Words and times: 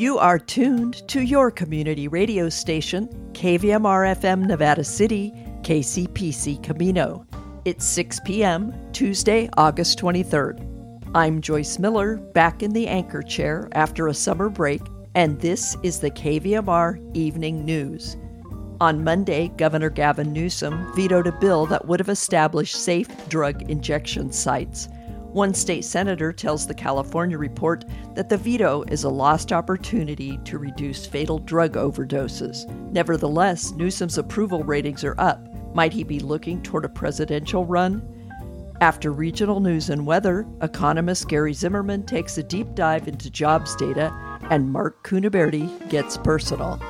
You 0.00 0.16
are 0.16 0.38
tuned 0.38 1.06
to 1.08 1.20
your 1.20 1.50
community 1.50 2.08
radio 2.08 2.48
station, 2.48 3.06
KVMR 3.34 4.16
FM 4.16 4.46
Nevada 4.46 4.82
City, 4.82 5.30
KCPC 5.60 6.62
Camino. 6.62 7.26
It's 7.66 7.84
6 7.84 8.18
p.m., 8.24 8.72
Tuesday, 8.92 9.50
August 9.58 9.98
23rd. 9.98 11.10
I'm 11.14 11.42
Joyce 11.42 11.78
Miller, 11.78 12.16
back 12.16 12.62
in 12.62 12.72
the 12.72 12.88
anchor 12.88 13.20
chair 13.20 13.68
after 13.72 14.08
a 14.08 14.14
summer 14.14 14.48
break, 14.48 14.80
and 15.14 15.38
this 15.38 15.76
is 15.82 16.00
the 16.00 16.10
KVMR 16.10 17.14
Evening 17.14 17.66
News. 17.66 18.16
On 18.80 19.04
Monday, 19.04 19.48
Governor 19.58 19.90
Gavin 19.90 20.32
Newsom 20.32 20.94
vetoed 20.94 21.26
a 21.26 21.38
bill 21.40 21.66
that 21.66 21.86
would 21.86 22.00
have 22.00 22.08
established 22.08 22.74
safe 22.74 23.28
drug 23.28 23.70
injection 23.70 24.32
sites. 24.32 24.88
One 25.32 25.54
state 25.54 25.84
senator 25.84 26.32
tells 26.32 26.66
the 26.66 26.74
California 26.74 27.38
Report 27.38 27.84
that 28.14 28.28
the 28.28 28.36
veto 28.36 28.82
is 28.88 29.04
a 29.04 29.08
lost 29.08 29.52
opportunity 29.52 30.38
to 30.38 30.58
reduce 30.58 31.06
fatal 31.06 31.38
drug 31.38 31.74
overdoses. 31.74 32.68
Nevertheless, 32.90 33.70
Newsom's 33.70 34.18
approval 34.18 34.64
ratings 34.64 35.04
are 35.04 35.14
up. 35.18 35.46
Might 35.72 35.92
he 35.92 36.02
be 36.02 36.18
looking 36.18 36.60
toward 36.62 36.84
a 36.84 36.88
presidential 36.88 37.64
run? 37.64 38.02
After 38.80 39.12
regional 39.12 39.60
news 39.60 39.88
and 39.88 40.04
weather, 40.04 40.48
economist 40.62 41.28
Gary 41.28 41.52
Zimmerman 41.52 42.06
takes 42.06 42.36
a 42.36 42.42
deep 42.42 42.74
dive 42.74 43.06
into 43.06 43.30
jobs 43.30 43.76
data, 43.76 44.12
and 44.50 44.72
Mark 44.72 45.06
Cunaberti 45.06 45.88
gets 45.90 46.16
personal. 46.16 46.80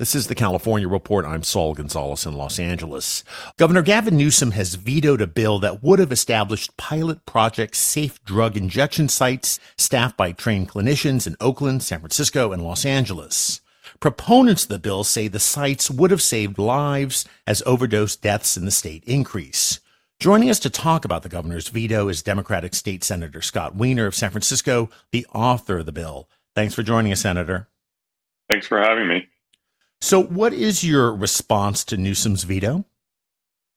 This 0.00 0.14
is 0.14 0.28
the 0.28 0.34
California 0.34 0.88
Report. 0.88 1.26
I'm 1.26 1.42
Saul 1.42 1.74
Gonzalez 1.74 2.24
in 2.24 2.32
Los 2.32 2.58
Angeles. 2.58 3.22
Governor 3.58 3.82
Gavin 3.82 4.16
Newsom 4.16 4.52
has 4.52 4.76
vetoed 4.76 5.20
a 5.20 5.26
bill 5.26 5.58
that 5.58 5.82
would 5.82 5.98
have 5.98 6.10
established 6.10 6.74
pilot 6.78 7.26
project 7.26 7.76
safe 7.76 8.24
drug 8.24 8.56
injection 8.56 9.10
sites 9.10 9.60
staffed 9.76 10.16
by 10.16 10.32
trained 10.32 10.70
clinicians 10.70 11.26
in 11.26 11.36
Oakland, 11.38 11.82
San 11.82 11.98
Francisco, 11.98 12.50
and 12.50 12.64
Los 12.64 12.86
Angeles. 12.86 13.60
Proponents 14.00 14.62
of 14.62 14.70
the 14.70 14.78
bill 14.78 15.04
say 15.04 15.28
the 15.28 15.38
sites 15.38 15.90
would 15.90 16.10
have 16.10 16.22
saved 16.22 16.58
lives 16.58 17.26
as 17.46 17.62
overdose 17.66 18.16
deaths 18.16 18.56
in 18.56 18.64
the 18.64 18.70
state 18.70 19.04
increase. 19.04 19.80
Joining 20.18 20.48
us 20.48 20.60
to 20.60 20.70
talk 20.70 21.04
about 21.04 21.24
the 21.24 21.28
governor's 21.28 21.68
veto 21.68 22.08
is 22.08 22.22
Democratic 22.22 22.72
State 22.72 23.04
Senator 23.04 23.42
Scott 23.42 23.76
Wiener 23.76 24.06
of 24.06 24.14
San 24.14 24.30
Francisco, 24.30 24.88
the 25.12 25.26
author 25.34 25.80
of 25.80 25.84
the 25.84 25.92
bill. 25.92 26.26
Thanks 26.54 26.72
for 26.72 26.82
joining 26.82 27.12
us, 27.12 27.20
Senator. 27.20 27.68
Thanks 28.48 28.66
for 28.66 28.80
having 28.80 29.06
me. 29.06 29.28
So, 30.00 30.22
what 30.22 30.54
is 30.54 30.82
your 30.82 31.14
response 31.14 31.84
to 31.84 31.96
Newsom's 31.96 32.44
veto? 32.44 32.84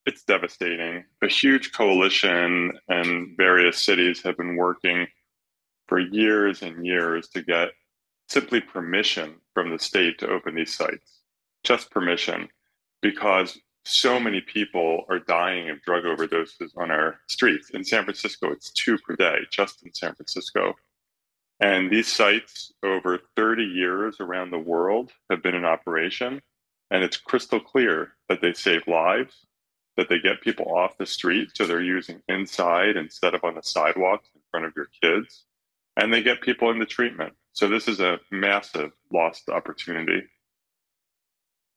It's 0.06 0.24
devastating. 0.24 1.04
A 1.22 1.28
huge 1.28 1.74
coalition 1.74 2.80
and 2.88 3.36
various 3.38 3.82
cities 3.82 4.22
have 4.24 4.38
been 4.38 4.56
working 4.56 5.08
for 5.88 6.00
years 6.00 6.62
and 6.62 6.86
years 6.86 7.28
to 7.30 7.42
get 7.42 7.70
simply 8.30 8.62
permission 8.62 9.36
from 9.54 9.70
the 9.70 9.80
state 9.80 10.18
to 10.20 10.30
open 10.30 10.56
these 10.56 10.74
sites, 10.74 11.20
just 11.64 11.92
permission, 11.92 12.48
because 13.02 13.60
so 13.86 14.18
many 14.20 14.40
people 14.40 15.06
are 15.10 15.20
dying 15.20 15.70
of 15.70 15.82
drug 15.82 16.04
overdoses 16.04 16.72
on 16.78 16.90
our 16.90 17.20
streets. 17.28 17.70
In 17.72 17.84
San 17.84 18.06
Francisco, 18.06 18.50
it's 18.50 18.72
two 18.72 18.98
per 19.00 19.16
day, 19.16 19.40
just 19.52 19.84
in 19.84 19.94
San 19.94 20.16
Francisco. 20.16 20.74
And 21.64 21.90
these 21.90 22.12
sites, 22.12 22.74
over 22.84 23.22
30 23.38 23.64
years 23.64 24.18
around 24.20 24.52
the 24.52 24.60
world, 24.60 25.14
have 25.30 25.42
been 25.42 25.56
in 25.56 25.64
operation. 25.64 26.42
And 26.92 27.06
it's 27.06 27.16
crystal 27.16 27.62
clear 27.62 28.12
that 28.28 28.42
they 28.42 28.52
save 28.52 28.86
lives, 28.86 29.46
that 29.96 30.10
they 30.10 30.20
get 30.20 30.42
people 30.42 30.66
off 30.76 30.98
the 30.98 31.06
street. 31.06 31.52
So 31.54 31.66
they're 31.66 31.82
using 31.82 32.22
inside 32.28 32.98
instead 32.98 33.34
of 33.34 33.46
on 33.46 33.56
the 33.56 33.64
sidewalks 33.64 34.28
in 34.36 34.42
front 34.52 34.66
of 34.66 34.74
your 34.76 34.90
kids. 35.02 35.46
And 35.96 36.14
they 36.14 36.22
get 36.22 36.42
people 36.42 36.70
into 36.70 36.86
treatment. 36.86 37.32
So 37.54 37.70
this 37.70 37.88
is 37.88 38.02
a 38.02 38.20
massive 38.30 38.92
lost 39.10 39.48
opportunity. 39.48 40.24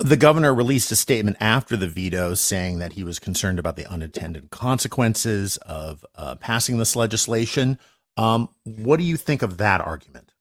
The 0.01 0.17
governor 0.17 0.53
released 0.53 0.91
a 0.91 0.97
statement 0.97 1.37
after 1.39 1.77
the 1.77 1.87
veto 1.87 2.35
saying 2.35 2.81
that 2.81 2.95
he 2.95 3.05
was 3.05 3.21
concerned 3.21 3.61
about 3.61 3.77
the 3.77 3.89
unintended 3.89 4.51
consequences 4.51 5.59
of 5.59 6.05
uh, 6.17 6.35
passing 6.35 6.79
this 6.79 6.97
legislation. 6.97 7.79
Um, 8.17 8.49
what 8.65 8.99
do 8.99 9.05
you 9.05 9.17
think 9.17 9.43
of 9.43 9.59
that 9.59 9.81
argument? 9.81 10.33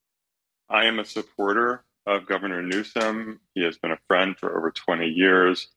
I 0.70 0.86
am 0.86 1.00
a 1.00 1.06
supporter 1.06 1.84
of 2.06 2.26
Governor 2.26 2.62
Newsom. 2.62 3.40
He 3.54 3.64
has 3.64 3.78
been 3.78 3.92
a 3.92 4.00
friend 4.08 4.38
for 4.38 4.58
over 4.58 4.72
20 4.72 5.08
years. 5.08 5.68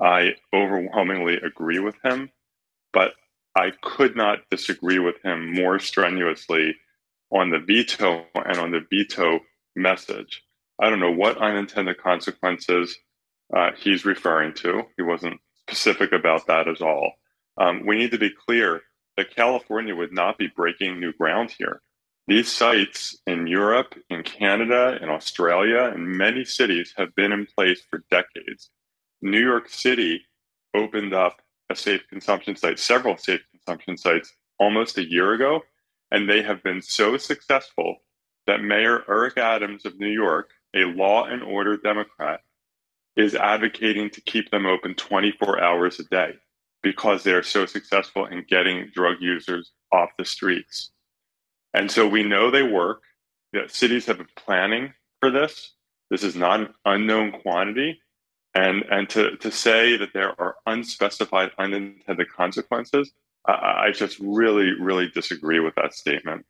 I 0.00 0.34
overwhelmingly 0.54 1.36
agree 1.36 1.78
with 1.78 1.96
him, 2.04 2.30
but 2.92 3.14
I 3.56 3.72
could 3.82 4.16
not 4.16 4.48
disagree 4.50 4.98
with 4.98 5.16
him 5.24 5.52
more 5.52 5.78
strenuously 5.78 6.76
on 7.30 7.50
the 7.50 7.58
veto 7.58 8.24
and 8.34 8.58
on 8.58 8.70
the 8.70 8.84
veto 8.90 9.40
message. 9.74 10.42
I 10.80 10.88
don't 10.88 11.00
know 11.00 11.12
what 11.12 11.38
unintended 11.38 11.98
consequences 11.98 12.96
uh, 13.56 13.70
he's 13.76 14.04
referring 14.04 14.54
to. 14.54 14.84
He 14.96 15.02
wasn't 15.02 15.40
specific 15.68 16.12
about 16.12 16.46
that 16.46 16.68
at 16.68 16.80
all. 16.80 17.12
Um, 17.60 17.84
we 17.84 17.96
need 17.96 18.12
to 18.12 18.18
be 18.18 18.30
clear 18.30 18.82
that 19.18 19.34
California 19.34 19.96
would 19.96 20.12
not 20.12 20.38
be 20.38 20.46
breaking 20.46 21.00
new 21.00 21.12
ground 21.12 21.50
here. 21.58 21.82
These 22.28 22.52
sites 22.52 23.18
in 23.26 23.48
Europe, 23.48 23.96
in 24.08 24.22
Canada, 24.22 24.96
in 25.02 25.08
Australia, 25.08 25.90
and 25.92 26.06
many 26.06 26.44
cities 26.44 26.94
have 26.96 27.12
been 27.16 27.32
in 27.32 27.44
place 27.44 27.82
for 27.90 28.04
decades. 28.12 28.70
New 29.20 29.40
York 29.40 29.68
City 29.68 30.22
opened 30.72 31.14
up 31.14 31.42
a 31.68 31.74
safe 31.74 32.02
consumption 32.08 32.54
site, 32.54 32.78
several 32.78 33.16
safe 33.16 33.40
consumption 33.50 33.96
sites, 33.96 34.32
almost 34.60 34.98
a 34.98 35.10
year 35.10 35.32
ago. 35.32 35.62
And 36.12 36.30
they 36.30 36.42
have 36.42 36.62
been 36.62 36.80
so 36.80 37.16
successful 37.16 37.96
that 38.46 38.62
Mayor 38.62 39.02
Eric 39.08 39.36
Adams 39.36 39.84
of 39.84 39.98
New 39.98 40.12
York, 40.12 40.50
a 40.76 40.84
law 40.84 41.24
and 41.24 41.42
order 41.42 41.76
Democrat, 41.76 42.40
is 43.16 43.34
advocating 43.34 44.10
to 44.10 44.20
keep 44.20 44.48
them 44.52 44.64
open 44.64 44.94
24 44.94 45.60
hours 45.60 45.98
a 45.98 46.04
day 46.04 46.34
because 46.82 47.22
they 47.22 47.32
are 47.32 47.42
so 47.42 47.66
successful 47.66 48.26
in 48.26 48.44
getting 48.48 48.90
drug 48.94 49.16
users 49.20 49.72
off 49.92 50.10
the 50.18 50.24
streets. 50.24 50.90
And 51.74 51.90
so 51.90 52.06
we 52.06 52.22
know 52.22 52.50
they 52.50 52.62
work. 52.62 53.02
That 53.54 53.70
cities 53.70 54.04
have 54.06 54.18
been 54.18 54.26
planning 54.36 54.92
for 55.20 55.30
this. 55.30 55.72
This 56.10 56.22
is 56.22 56.36
not 56.36 56.60
an 56.60 56.74
unknown 56.84 57.32
quantity. 57.40 57.98
And, 58.54 58.84
and 58.90 59.08
to, 59.10 59.36
to 59.38 59.50
say 59.50 59.96
that 59.96 60.12
there 60.12 60.38
are 60.38 60.56
unspecified 60.66 61.52
unintended 61.58 62.30
consequences 62.30 63.10
I, 63.48 63.86
I, 63.86 63.90
just 63.92 64.18
really, 64.20 64.72
really 64.78 65.08
disagree 65.08 65.58
with 65.58 65.74
that 65.76 65.94
statement. 65.94 66.44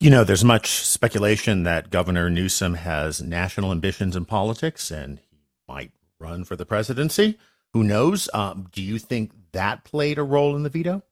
You 0.00 0.10
know, 0.10 0.24
there's 0.24 0.44
much 0.44 0.68
speculation 0.68 1.62
that 1.64 1.90
Governor 1.90 2.28
Newsom 2.30 2.74
has 2.74 3.22
national 3.22 3.70
ambitions 3.70 4.16
in 4.16 4.24
politics 4.24 4.90
and 4.90 5.20
he 5.30 5.38
might 5.68 5.92
run 6.18 6.44
for 6.44 6.56
the 6.56 6.66
presidency. 6.66 7.38
Who 7.72 7.84
knows? 7.84 8.28
Um, 8.34 8.68
do 8.72 8.82
you 8.82 8.98
think 8.98 9.32
that 9.52 9.84
played 9.84 10.18
a 10.18 10.22
role 10.22 10.56
in 10.56 10.62
the 10.62 10.70
veto? 10.70 11.02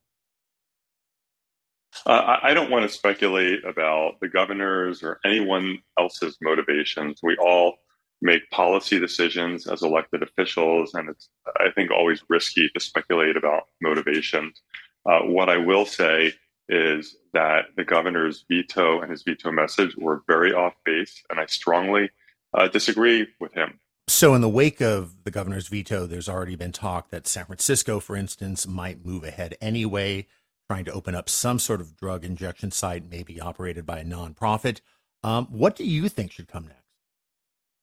Uh, 2.05 2.37
I 2.41 2.53
don't 2.53 2.69
want 2.69 2.89
to 2.89 2.95
speculate 2.95 3.65
about 3.65 4.19
the 4.21 4.27
governor's 4.27 5.03
or 5.03 5.19
anyone 5.25 5.79
else's 5.97 6.37
motivations. 6.41 7.19
We 7.23 7.35
all 7.37 7.75
make 8.21 8.49
policy 8.51 8.99
decisions 8.99 9.67
as 9.67 9.81
elected 9.81 10.21
officials, 10.23 10.93
and 10.93 11.09
it's, 11.09 11.29
I 11.57 11.71
think, 11.73 11.91
always 11.91 12.23
risky 12.29 12.69
to 12.73 12.79
speculate 12.79 13.37
about 13.37 13.63
motivations. 13.81 14.61
Uh, 15.05 15.21
what 15.21 15.49
I 15.49 15.57
will 15.57 15.85
say 15.85 16.33
is 16.67 17.15
that 17.33 17.65
the 17.75 17.83
governor's 17.83 18.45
veto 18.47 19.01
and 19.01 19.09
his 19.09 19.23
veto 19.23 19.51
message 19.51 19.95
were 19.97 20.23
very 20.27 20.53
off 20.53 20.73
base, 20.85 21.23
and 21.29 21.39
I 21.39 21.45
strongly 21.47 22.11
uh, 22.53 22.67
disagree 22.67 23.27
with 23.39 23.53
him. 23.53 23.79
So, 24.09 24.33
in 24.33 24.41
the 24.41 24.49
wake 24.49 24.81
of 24.81 25.23
the 25.23 25.31
governor's 25.31 25.67
veto, 25.67 26.05
there's 26.07 26.27
already 26.27 26.55
been 26.55 26.71
talk 26.71 27.09
that 27.11 27.27
San 27.27 27.45
Francisco, 27.45 27.99
for 27.99 28.15
instance, 28.15 28.67
might 28.67 29.05
move 29.05 29.23
ahead 29.23 29.55
anyway, 29.61 30.27
trying 30.69 30.85
to 30.85 30.91
open 30.91 31.15
up 31.15 31.29
some 31.29 31.59
sort 31.59 31.79
of 31.79 31.95
drug 31.95 32.25
injection 32.25 32.71
site, 32.71 33.09
maybe 33.09 33.39
operated 33.39 33.85
by 33.85 33.99
a 33.99 34.03
nonprofit. 34.03 34.81
Um, 35.23 35.45
what 35.51 35.75
do 35.75 35.83
you 35.85 36.09
think 36.09 36.31
should 36.31 36.47
come 36.47 36.65
next? 36.67 36.83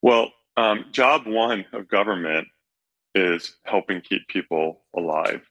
Well, 0.03 0.33
um, 0.57 0.87
job 0.91 1.27
one 1.27 1.65
of 1.73 1.89
government 1.89 2.49
is 3.15 3.57
helping 3.65 4.01
keep 4.01 4.27
people 4.29 4.83
alive 4.97 5.43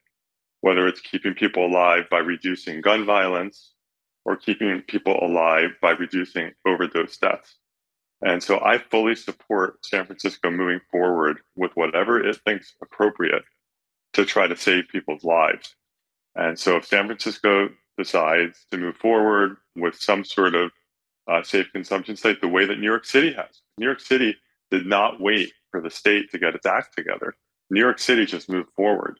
whether 0.66 0.88
it's 0.88 1.00
keeping 1.00 1.36
people 1.36 1.64
alive 1.64 2.06
by 2.10 2.18
reducing 2.18 2.82
gun 2.82 3.06
violence 3.06 3.74
or 4.26 4.36
keeping 4.36 4.82
people 4.88 5.16
alive 5.22 5.70
by 5.80 5.92
reducing 5.92 6.52
overdose 6.66 7.18
deaths. 7.18 7.58
And 8.22 8.42
so 8.42 8.60
I 8.60 8.78
fully 8.78 9.16
support 9.16 9.86
San 9.86 10.06
Francisco 10.06 10.50
moving 10.50 10.82
forward 10.92 11.38
with 11.56 11.72
whatever 11.76 12.20
it 12.20 12.38
thinks 12.46 12.74
appropriate 12.82 13.44
to 14.14 14.26
try 14.26 14.48
to 14.48 14.56
save 14.56 14.88
people's 14.88 15.24
lives. 15.24 15.76
And 16.36 16.58
so 16.58 16.78
if 16.78 16.86
San 16.86 17.06
Francisco 17.06 17.70
decides 17.98 18.66
to 18.72 18.78
move 18.78 18.98
forward 18.98 19.58
with 19.76 19.96
some 19.96 20.24
sort 20.24 20.56
of 20.56 20.72
uh, 21.28 21.44
safe 21.44 21.68
consumption 21.74 22.16
site, 22.16 22.42
the 22.42 22.48
way 22.48 22.66
that 22.66 22.80
New 22.80 22.86
York 22.86 23.06
City 23.06 23.34
has, 23.34 23.62
New 23.78 23.86
York 23.86 24.00
City 24.00 24.36
did 24.72 24.86
not 24.86 25.20
wait 25.20 25.52
for 25.72 25.82
the 25.82 25.90
state 25.90 26.32
to 26.32 26.40
get 26.40 26.56
its 26.56 26.66
act 26.66 26.96
together. 26.96 27.36
New 27.70 27.80
York 27.80 28.00
City 28.00 28.26
just 28.26 28.50
moved 28.50 28.70
forward. 28.76 29.20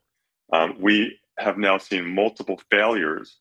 Um, 0.52 0.76
we 0.80 1.18
have 1.38 1.58
now 1.58 1.78
seen 1.78 2.06
multiple 2.06 2.60
failures 2.70 3.38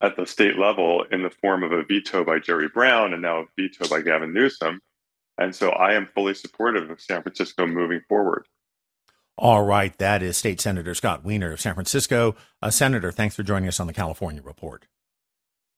at 0.00 0.16
the 0.16 0.26
state 0.26 0.58
level 0.58 1.04
in 1.10 1.22
the 1.22 1.30
form 1.30 1.62
of 1.62 1.72
a 1.72 1.82
veto 1.84 2.24
by 2.24 2.38
Jerry 2.38 2.68
Brown 2.68 3.12
and 3.12 3.22
now 3.22 3.40
a 3.40 3.44
veto 3.56 3.88
by 3.88 4.02
Gavin 4.02 4.32
Newsom. 4.32 4.80
And 5.38 5.54
so 5.54 5.70
I 5.70 5.94
am 5.94 6.08
fully 6.14 6.34
supportive 6.34 6.90
of 6.90 7.00
San 7.00 7.22
Francisco 7.22 7.66
moving 7.66 8.00
forward. 8.08 8.46
All 9.38 9.64
right. 9.64 9.96
That 9.98 10.22
is 10.22 10.36
State 10.36 10.60
Senator 10.60 10.94
Scott 10.94 11.24
Wiener 11.24 11.52
of 11.52 11.60
San 11.60 11.74
Francisco. 11.74 12.34
Uh, 12.62 12.70
Senator, 12.70 13.12
thanks 13.12 13.36
for 13.36 13.42
joining 13.42 13.68
us 13.68 13.80
on 13.80 13.86
the 13.86 13.92
California 13.92 14.42
Report. 14.42 14.86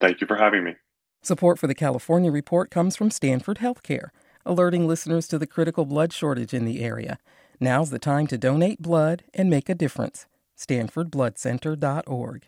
Thank 0.00 0.20
you 0.20 0.28
for 0.28 0.36
having 0.36 0.62
me. 0.62 0.74
Support 1.22 1.58
for 1.58 1.66
the 1.66 1.74
California 1.74 2.30
Report 2.30 2.70
comes 2.70 2.94
from 2.94 3.10
Stanford 3.10 3.58
Healthcare, 3.58 4.10
alerting 4.46 4.86
listeners 4.86 5.26
to 5.28 5.38
the 5.38 5.46
critical 5.46 5.84
blood 5.84 6.12
shortage 6.12 6.54
in 6.54 6.64
the 6.64 6.80
area. 6.82 7.18
Now's 7.58 7.90
the 7.90 7.98
time 7.98 8.28
to 8.28 8.38
donate 8.38 8.80
blood 8.80 9.24
and 9.34 9.50
make 9.50 9.68
a 9.68 9.74
difference. 9.74 10.26
StanfordBloodCenter.org. 10.56 12.46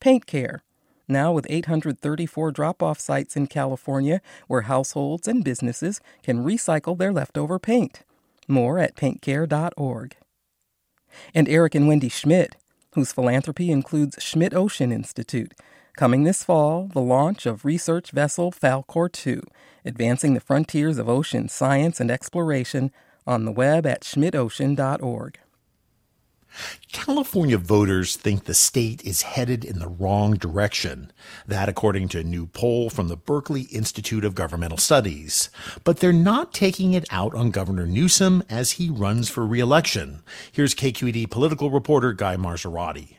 Paint 0.00 0.26
Care, 0.26 0.62
now 1.08 1.32
with 1.32 1.46
834 1.48 2.50
drop 2.50 2.82
off 2.82 2.98
sites 2.98 3.36
in 3.36 3.46
California 3.46 4.20
where 4.48 4.62
households 4.62 5.28
and 5.28 5.44
businesses 5.44 6.00
can 6.22 6.44
recycle 6.44 6.98
their 6.98 7.12
leftover 7.12 7.58
paint. 7.58 8.02
More 8.48 8.78
at 8.78 8.96
paintcare.org. 8.96 10.16
And 11.34 11.48
Eric 11.48 11.74
and 11.74 11.88
Wendy 11.88 12.08
Schmidt, 12.08 12.56
whose 12.94 13.12
philanthropy 13.12 13.70
includes 13.70 14.16
Schmidt 14.20 14.54
Ocean 14.54 14.92
Institute. 14.92 15.54
Coming 15.96 16.24
this 16.24 16.44
fall, 16.44 16.88
the 16.92 17.00
launch 17.00 17.46
of 17.46 17.64
research 17.64 18.10
vessel 18.10 18.52
Falkor 18.52 19.10
2, 19.10 19.42
advancing 19.84 20.34
the 20.34 20.40
frontiers 20.40 20.98
of 20.98 21.08
ocean 21.08 21.48
science 21.48 22.00
and 22.00 22.10
exploration 22.10 22.92
on 23.26 23.44
the 23.44 23.52
web 23.52 23.86
at 23.86 24.02
schmidtocean.org. 24.02 25.38
California 26.92 27.58
voters 27.58 28.16
think 28.16 28.44
the 28.44 28.54
state 28.54 29.04
is 29.04 29.22
headed 29.22 29.64
in 29.64 29.78
the 29.78 29.88
wrong 29.88 30.34
direction. 30.34 31.12
That 31.46 31.68
according 31.68 32.08
to 32.08 32.20
a 32.20 32.24
new 32.24 32.46
poll 32.46 32.90
from 32.90 33.08
the 33.08 33.16
Berkeley 33.16 33.62
Institute 33.62 34.24
of 34.24 34.34
Governmental 34.34 34.78
Studies. 34.78 35.50
But 35.84 35.98
they're 35.98 36.12
not 36.12 36.54
taking 36.54 36.92
it 36.92 37.04
out 37.10 37.34
on 37.34 37.50
Governor 37.50 37.86
Newsom 37.86 38.42
as 38.48 38.72
he 38.72 38.88
runs 38.88 39.28
for 39.28 39.46
reelection. 39.46 40.22
Here's 40.52 40.74
KQED 40.74 41.30
political 41.30 41.70
reporter 41.70 42.12
Guy 42.12 42.36
Marzorati. 42.36 43.16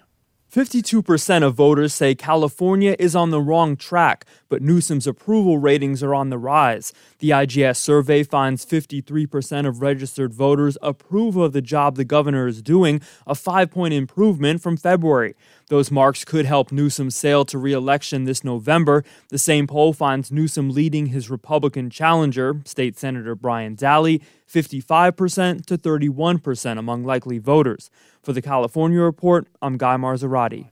52% 0.51 1.44
of 1.44 1.55
voters 1.55 1.94
say 1.94 2.15
California 2.15 2.95
is 2.97 3.17
on 3.17 3.31
the 3.31 3.41
wrong 3.41 3.75
track, 3.75 4.25
but 4.47 4.61
Newsom's 4.61 5.05
approval 5.05 5.57
ratings 5.57 6.01
are 6.01 6.15
on 6.15 6.29
the 6.29 6.38
rise. 6.38 6.94
The 7.19 7.31
IGS 7.31 7.75
survey 7.75 8.23
finds 8.23 8.65
53% 8.65 9.67
of 9.67 9.81
registered 9.81 10.33
voters 10.33 10.77
approve 10.81 11.35
of 11.35 11.51
the 11.51 11.61
job 11.61 11.95
the 11.97 12.05
governor 12.05 12.47
is 12.47 12.61
doing, 12.61 13.01
a 13.25 13.35
five 13.35 13.71
point 13.71 13.94
improvement 13.94 14.61
from 14.61 14.77
February. 14.77 15.35
Those 15.69 15.92
marks 15.92 16.24
could 16.24 16.46
help 16.46 16.72
Newsom 16.72 17.12
sail 17.12 17.44
to 17.46 17.58
re-election 17.58 18.24
this 18.24 18.44
November. 18.44 19.04
The 19.30 19.38
same 19.38 19.68
poll 19.68 19.92
finds 19.92 20.31
Newsom 20.31 20.69
leading 20.69 21.08
his 21.08 21.30
Republican 21.30 21.90
challenger, 21.90 22.62
State 22.64 22.98
Senator 22.98 23.36
Brian 23.36 23.75
Dahle, 23.75 24.22
55% 24.50 25.66
to 25.66 25.78
31% 25.78 26.80
among 26.80 27.04
likely 27.04 27.38
voters. 27.38 27.90
For 28.24 28.31
the 28.31 28.42
California 28.42 29.02
Report, 29.02 29.48
I'm 29.62 29.78
Guy 29.78 29.98
Marzorati. 29.98 30.69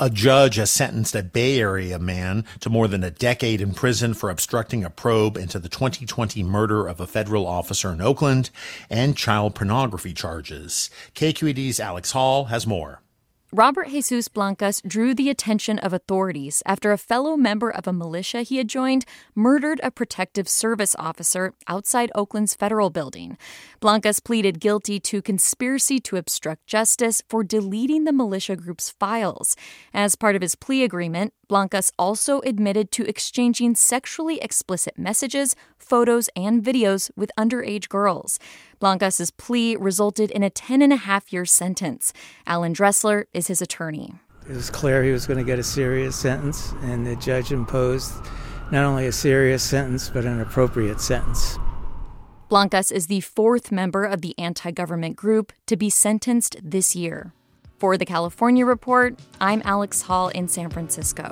A 0.00 0.10
judge 0.10 0.56
has 0.56 0.70
sentenced 0.70 1.16
a 1.16 1.24
Bay 1.24 1.58
Area 1.58 1.98
man 1.98 2.44
to 2.60 2.70
more 2.70 2.86
than 2.86 3.02
a 3.02 3.10
decade 3.10 3.60
in 3.60 3.74
prison 3.74 4.14
for 4.14 4.30
obstructing 4.30 4.84
a 4.84 4.90
probe 4.90 5.36
into 5.36 5.58
the 5.58 5.68
2020 5.68 6.42
murder 6.44 6.86
of 6.86 7.00
a 7.00 7.06
federal 7.06 7.46
officer 7.46 7.92
in 7.92 8.00
Oakland 8.00 8.50
and 8.88 9.16
child 9.16 9.56
pornography 9.56 10.12
charges. 10.12 10.88
KQED's 11.16 11.80
Alex 11.80 12.12
Hall 12.12 12.44
has 12.44 12.64
more. 12.64 13.00
Robert 13.52 13.88
Jesus 13.88 14.28
Blancas 14.28 14.82
drew 14.86 15.14
the 15.14 15.30
attention 15.30 15.78
of 15.78 15.94
authorities 15.94 16.62
after 16.66 16.92
a 16.92 16.98
fellow 16.98 17.34
member 17.34 17.70
of 17.70 17.86
a 17.86 17.94
militia 17.94 18.42
he 18.42 18.58
had 18.58 18.68
joined 18.68 19.06
murdered 19.34 19.80
a 19.82 19.90
protective 19.90 20.46
service 20.46 20.94
officer 20.98 21.54
outside 21.66 22.12
Oakland's 22.14 22.54
federal 22.54 22.90
building. 22.90 23.38
Blancas 23.80 24.20
pleaded 24.20 24.60
guilty 24.60 25.00
to 25.00 25.22
conspiracy 25.22 25.98
to 25.98 26.16
obstruct 26.16 26.66
justice 26.66 27.22
for 27.26 27.42
deleting 27.42 28.04
the 28.04 28.12
militia 28.12 28.54
group's 28.54 28.90
files. 28.90 29.56
As 29.94 30.14
part 30.14 30.36
of 30.36 30.42
his 30.42 30.54
plea 30.54 30.84
agreement, 30.84 31.32
Blancas 31.48 31.90
also 31.98 32.40
admitted 32.40 32.92
to 32.92 33.08
exchanging 33.08 33.74
sexually 33.74 34.38
explicit 34.40 34.98
messages, 34.98 35.56
photos, 35.78 36.28
and 36.36 36.62
videos 36.62 37.10
with 37.16 37.30
underage 37.38 37.88
girls. 37.88 38.38
Blancas's 38.78 39.30
plea 39.30 39.74
resulted 39.74 40.30
in 40.30 40.42
a 40.42 40.50
10 40.50 40.82
and 40.82 40.92
a 40.92 40.96
half 40.96 41.32
year 41.32 41.46
sentence. 41.46 42.12
Alan 42.46 42.74
Dressler 42.74 43.26
is 43.32 43.46
his 43.46 43.62
attorney. 43.62 44.14
It 44.48 44.54
was 44.54 44.68
clear 44.68 45.02
he 45.02 45.10
was 45.10 45.26
going 45.26 45.38
to 45.38 45.44
get 45.44 45.58
a 45.58 45.62
serious 45.62 46.16
sentence, 46.16 46.72
and 46.82 47.06
the 47.06 47.16
judge 47.16 47.50
imposed 47.50 48.12
not 48.70 48.84
only 48.84 49.06
a 49.06 49.12
serious 49.12 49.62
sentence, 49.62 50.10
but 50.10 50.26
an 50.26 50.40
appropriate 50.40 51.00
sentence. 51.00 51.58
Blancas 52.48 52.90
is 52.90 53.06
the 53.06 53.20
fourth 53.20 53.72
member 53.72 54.04
of 54.04 54.20
the 54.20 54.38
anti 54.38 54.70
government 54.70 55.16
group 55.16 55.52
to 55.66 55.76
be 55.76 55.90
sentenced 55.90 56.56
this 56.62 56.94
year. 56.94 57.32
For 57.78 57.96
the 57.96 58.04
California 58.04 58.66
Report, 58.66 59.16
I'm 59.40 59.62
Alex 59.64 60.02
Hall 60.02 60.30
in 60.30 60.48
San 60.48 60.68
Francisco. 60.68 61.30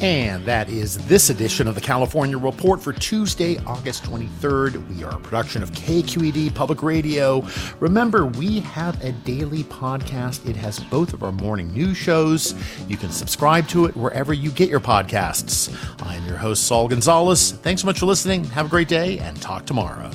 And 0.00 0.46
that 0.46 0.70
is 0.70 0.96
this 1.06 1.28
edition 1.28 1.68
of 1.68 1.74
the 1.74 1.82
California 1.82 2.38
Report 2.38 2.80
for 2.80 2.94
Tuesday, 2.94 3.58
August 3.66 4.04
23rd. 4.04 4.88
We 4.88 5.04
are 5.04 5.14
a 5.14 5.20
production 5.20 5.62
of 5.62 5.72
KQED 5.72 6.54
Public 6.54 6.82
Radio. 6.82 7.44
Remember, 7.78 8.24
we 8.24 8.60
have 8.60 9.04
a 9.04 9.12
daily 9.12 9.64
podcast. 9.64 10.48
It 10.48 10.56
has 10.56 10.80
both 10.80 11.12
of 11.12 11.22
our 11.22 11.32
morning 11.32 11.70
news 11.74 11.98
shows. 11.98 12.54
You 12.88 12.96
can 12.96 13.10
subscribe 13.10 13.68
to 13.68 13.84
it 13.84 13.94
wherever 13.94 14.32
you 14.32 14.50
get 14.50 14.70
your 14.70 14.80
podcasts. 14.80 15.70
I'm 16.02 16.24
your 16.24 16.38
host, 16.38 16.62
Saul 16.62 16.88
Gonzalez. 16.88 17.52
Thanks 17.52 17.82
so 17.82 17.86
much 17.86 17.98
for 17.98 18.06
listening. 18.06 18.44
Have 18.44 18.64
a 18.64 18.70
great 18.70 18.88
day 18.88 19.18
and 19.18 19.38
talk 19.42 19.66
tomorrow. 19.66 20.10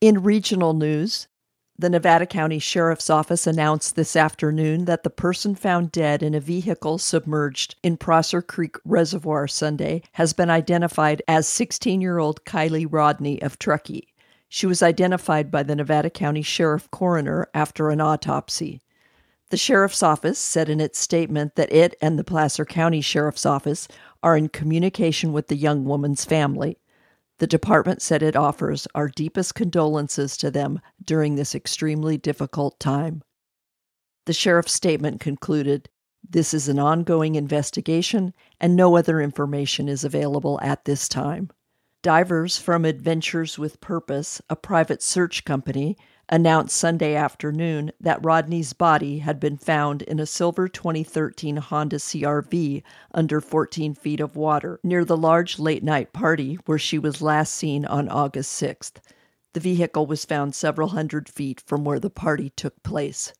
In 0.00 0.22
regional 0.22 0.72
news, 0.72 1.28
the 1.78 1.90
Nevada 1.90 2.24
County 2.24 2.58
Sheriff's 2.58 3.10
Office 3.10 3.46
announced 3.46 3.96
this 3.96 4.16
afternoon 4.16 4.86
that 4.86 5.02
the 5.02 5.10
person 5.10 5.54
found 5.54 5.92
dead 5.92 6.22
in 6.22 6.34
a 6.34 6.40
vehicle 6.40 6.96
submerged 6.96 7.76
in 7.82 7.98
Prosser 7.98 8.40
Creek 8.40 8.76
Reservoir 8.86 9.46
Sunday 9.46 10.00
has 10.12 10.32
been 10.32 10.48
identified 10.48 11.20
as 11.28 11.46
16 11.46 12.00
year 12.00 12.16
old 12.16 12.46
Kiely 12.46 12.86
Rodni 12.86 13.42
of 13.42 13.58
Truckee. 13.58 14.08
She 14.48 14.66
was 14.66 14.82
identified 14.82 15.50
by 15.50 15.62
the 15.64 15.76
Nevada 15.76 16.08
County 16.08 16.40
Sheriff 16.42 16.90
Coroner 16.90 17.50
after 17.52 17.90
an 17.90 18.00
autopsy. 18.00 18.80
The 19.50 19.58
Sheriff's 19.58 20.02
Office 20.02 20.38
said 20.38 20.70
in 20.70 20.80
its 20.80 20.98
statement 20.98 21.56
that 21.56 21.70
it 21.70 21.94
and 22.00 22.18
the 22.18 22.24
Placer 22.24 22.64
County 22.64 23.02
Sheriff's 23.02 23.44
Office 23.44 23.86
are 24.22 24.34
in 24.34 24.48
communication 24.48 25.34
with 25.34 25.48
the 25.48 25.56
young 25.56 25.84
woman's 25.84 26.24
family. 26.24 26.78
The 27.40 27.46
department 27.46 28.02
said 28.02 28.22
it 28.22 28.36
offers 28.36 28.86
our 28.94 29.08
deepest 29.08 29.54
condolences 29.54 30.36
to 30.36 30.50
them 30.50 30.78
during 31.02 31.34
this 31.34 31.54
extremely 31.54 32.18
difficult 32.18 32.78
time. 32.78 33.22
The 34.26 34.34
sheriff's 34.34 34.74
statement 34.74 35.20
concluded 35.20 35.88
This 36.28 36.52
is 36.52 36.68
an 36.68 36.78
ongoing 36.78 37.36
investigation 37.36 38.34
and 38.60 38.76
no 38.76 38.94
other 38.94 39.22
information 39.22 39.88
is 39.88 40.04
available 40.04 40.60
at 40.62 40.84
this 40.84 41.08
time. 41.08 41.50
Divers 42.02 42.56
from 42.56 42.86
Adventures 42.86 43.58
with 43.58 43.82
Purpose, 43.82 44.40
a 44.48 44.56
private 44.56 45.02
search 45.02 45.44
company, 45.44 45.98
announced 46.30 46.74
Sunday 46.74 47.14
afternoon 47.14 47.92
that 48.00 48.22
Rodni's 48.22 48.72
body 48.72 49.18
had 49.18 49.38
been 49.38 49.58
found 49.58 50.00
in 50.00 50.18
a 50.18 50.24
silver 50.24 50.66
2013 50.66 51.58
Honda 51.58 51.96
CRV 51.96 52.82
under 53.12 53.42
14 53.42 53.94
feet 53.94 54.20
of 54.20 54.34
water 54.34 54.80
near 54.82 55.04
the 55.04 55.16
large 55.16 55.58
late 55.58 55.82
night 55.82 56.14
party 56.14 56.54
where 56.64 56.78
she 56.78 56.98
was 56.98 57.20
last 57.20 57.52
seen 57.52 57.84
on 57.84 58.08
August 58.08 58.58
6th. 58.62 58.94
The 59.52 59.60
vehicle 59.60 60.06
was 60.06 60.24
found 60.24 60.54
several 60.54 60.88
hundred 60.88 61.28
feet 61.28 61.62
from 61.66 61.84
where 61.84 62.00
the 62.00 62.08
party 62.08 62.48
took 62.56 62.82
place. 62.82 63.34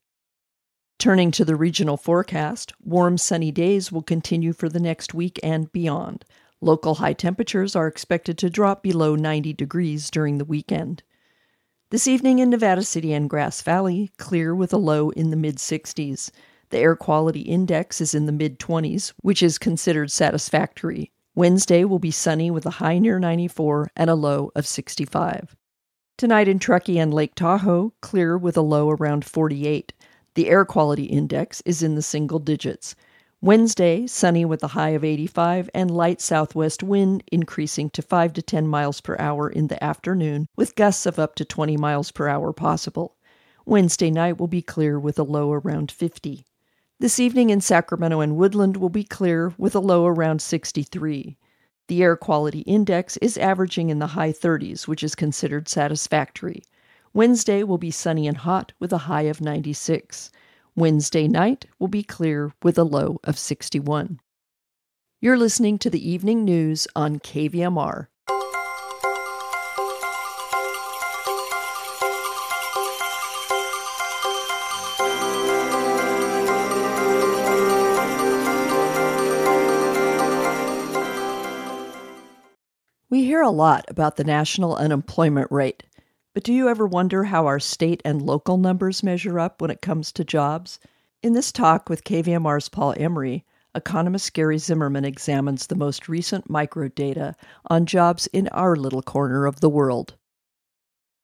Turning 0.98 1.30
to 1.30 1.46
the 1.46 1.56
regional 1.56 1.96
forecast, 1.96 2.74
warm 2.84 3.16
sunny 3.16 3.50
days 3.50 3.90
will 3.90 4.02
continue 4.02 4.52
for 4.52 4.68
the 4.68 4.80
next 4.80 5.14
week 5.14 5.40
and 5.42 5.72
beyond. 5.72 6.26
Local 6.62 6.96
high 6.96 7.14
temperatures 7.14 7.74
are 7.74 7.86
expected 7.86 8.36
to 8.38 8.50
drop 8.50 8.82
below 8.82 9.16
90 9.16 9.54
degrees 9.54 10.10
during 10.10 10.36
the 10.36 10.44
weekend. 10.44 11.02
This 11.88 12.06
evening 12.06 12.38
in 12.38 12.50
Nevada 12.50 12.82
City 12.82 13.14
and 13.14 13.30
Grass 13.30 13.62
Valley, 13.62 14.10
clear 14.18 14.54
with 14.54 14.74
a 14.74 14.76
low 14.76 15.08
in 15.10 15.30
the 15.30 15.36
mid 15.36 15.56
60s. 15.56 16.30
The 16.68 16.78
air 16.78 16.96
quality 16.96 17.40
index 17.40 18.00
is 18.02 18.14
in 18.14 18.26
the 18.26 18.32
mid 18.32 18.58
20s, 18.58 19.14
which 19.22 19.42
is 19.42 19.56
considered 19.56 20.10
satisfactory. 20.10 21.10
Wednesday 21.34 21.84
will 21.84 21.98
be 21.98 22.10
sunny 22.10 22.50
with 22.50 22.66
a 22.66 22.70
high 22.70 22.98
near 22.98 23.18
94 23.18 23.90
and 23.96 24.10
a 24.10 24.14
low 24.14 24.52
of 24.54 24.66
65. 24.66 25.56
Tonight 26.18 26.46
in 26.46 26.58
Truckee 26.58 26.98
and 26.98 27.14
Lake 27.14 27.34
Tahoe, 27.34 27.94
clear 28.02 28.36
with 28.36 28.58
a 28.58 28.62
low 28.62 28.90
around 28.90 29.24
48. 29.24 29.94
The 30.34 30.48
air 30.48 30.66
quality 30.66 31.04
index 31.04 31.62
is 31.64 31.82
in 31.82 31.94
the 31.94 32.02
single 32.02 32.38
digits. 32.38 32.94
Wednesday, 33.42 34.06
sunny 34.06 34.44
with 34.44 34.62
a 34.62 34.68
high 34.68 34.90
of 34.90 35.02
85 35.02 35.70
and 35.72 35.90
light 35.90 36.20
southwest 36.20 36.82
wind 36.82 37.24
increasing 37.32 37.88
to 37.88 38.02
5 38.02 38.34
to 38.34 38.42
10 38.42 38.68
miles 38.68 39.00
per 39.00 39.16
hour 39.18 39.48
in 39.48 39.68
the 39.68 39.82
afternoon, 39.82 40.46
with 40.56 40.74
gusts 40.74 41.06
of 41.06 41.18
up 41.18 41.34
to 41.36 41.46
20 41.46 41.78
miles 41.78 42.10
per 42.10 42.28
hour 42.28 42.52
possible. 42.52 43.16
Wednesday 43.64 44.10
night 44.10 44.38
will 44.38 44.46
be 44.46 44.60
clear 44.60 45.00
with 45.00 45.18
a 45.18 45.22
low 45.22 45.52
around 45.52 45.90
50. 45.90 46.44
This 46.98 47.18
evening 47.18 47.48
in 47.48 47.62
Sacramento 47.62 48.20
and 48.20 48.36
Woodland 48.36 48.76
will 48.76 48.90
be 48.90 49.04
clear 49.04 49.54
with 49.56 49.74
a 49.74 49.80
low 49.80 50.04
around 50.04 50.42
63. 50.42 51.38
The 51.88 52.02
air 52.02 52.16
quality 52.16 52.60
index 52.60 53.16
is 53.22 53.38
averaging 53.38 53.88
in 53.88 54.00
the 54.00 54.08
high 54.08 54.34
30s, 54.34 54.86
which 54.86 55.02
is 55.02 55.14
considered 55.14 55.66
satisfactory. 55.66 56.62
Wednesday 57.14 57.62
will 57.62 57.78
be 57.78 57.90
sunny 57.90 58.28
and 58.28 58.36
hot 58.36 58.74
with 58.78 58.92
a 58.92 58.98
high 59.08 59.22
of 59.22 59.40
96. 59.40 60.30
Wednesday 60.76 61.28
night 61.28 61.66
will 61.78 61.88
be 61.88 62.02
clear 62.02 62.52
with 62.62 62.78
a 62.78 62.84
low 62.84 63.20
of 63.24 63.38
61. 63.38 64.20
You're 65.20 65.36
listening 65.36 65.78
to 65.78 65.90
the 65.90 66.08
evening 66.10 66.44
news 66.44 66.86
on 66.96 67.18
KVMR. 67.18 68.06
We 83.10 83.24
hear 83.24 83.42
a 83.42 83.50
lot 83.50 83.84
about 83.88 84.16
the 84.16 84.24
national 84.24 84.76
unemployment 84.76 85.50
rate. 85.50 85.82
But 86.32 86.44
do 86.44 86.52
you 86.52 86.68
ever 86.68 86.86
wonder 86.86 87.24
how 87.24 87.46
our 87.46 87.58
state 87.58 88.00
and 88.04 88.22
local 88.22 88.56
numbers 88.56 89.02
measure 89.02 89.40
up 89.40 89.60
when 89.60 89.70
it 89.70 89.82
comes 89.82 90.12
to 90.12 90.24
jobs? 90.24 90.78
In 91.22 91.32
this 91.32 91.50
talk 91.50 91.88
with 91.88 92.04
KVMR's 92.04 92.68
Paul 92.68 92.94
Emery, 92.96 93.44
economist 93.74 94.32
Gary 94.32 94.58
Zimmerman 94.58 95.04
examines 95.04 95.66
the 95.66 95.74
most 95.74 96.08
recent 96.08 96.48
microdata 96.48 97.34
on 97.68 97.84
jobs 97.84 98.28
in 98.28 98.46
our 98.48 98.76
little 98.76 99.02
corner 99.02 99.44
of 99.44 99.60
the 99.60 99.68
world. 99.68 100.14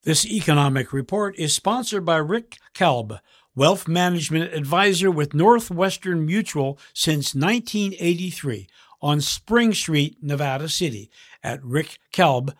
This 0.03 0.25
economic 0.25 0.91
report 0.91 1.39
is 1.39 1.55
sponsored 1.55 2.03
by 2.03 2.17
Rick 2.17 2.57
Kalb, 2.73 3.19
wealth 3.55 3.87
management 3.87 4.53
advisor 4.53 5.09
with 5.09 5.33
Northwestern 5.33 6.25
Mutual 6.25 6.77
since 6.93 7.33
1983 7.33 8.67
on 9.01 9.21
Spring 9.21 9.73
Street, 9.73 10.17
Nevada 10.21 10.67
City 10.67 11.09
at 11.41 11.61
rickkalb.com 11.61 12.55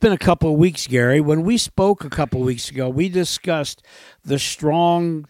been 0.00 0.12
a 0.12 0.18
couple 0.18 0.52
of 0.52 0.58
weeks, 0.58 0.86
Gary. 0.86 1.20
When 1.20 1.42
we 1.42 1.58
spoke 1.58 2.04
a 2.04 2.10
couple 2.10 2.40
of 2.40 2.46
weeks 2.46 2.70
ago, 2.70 2.88
we 2.88 3.08
discussed 3.08 3.82
the 4.24 4.38
strong 4.38 5.26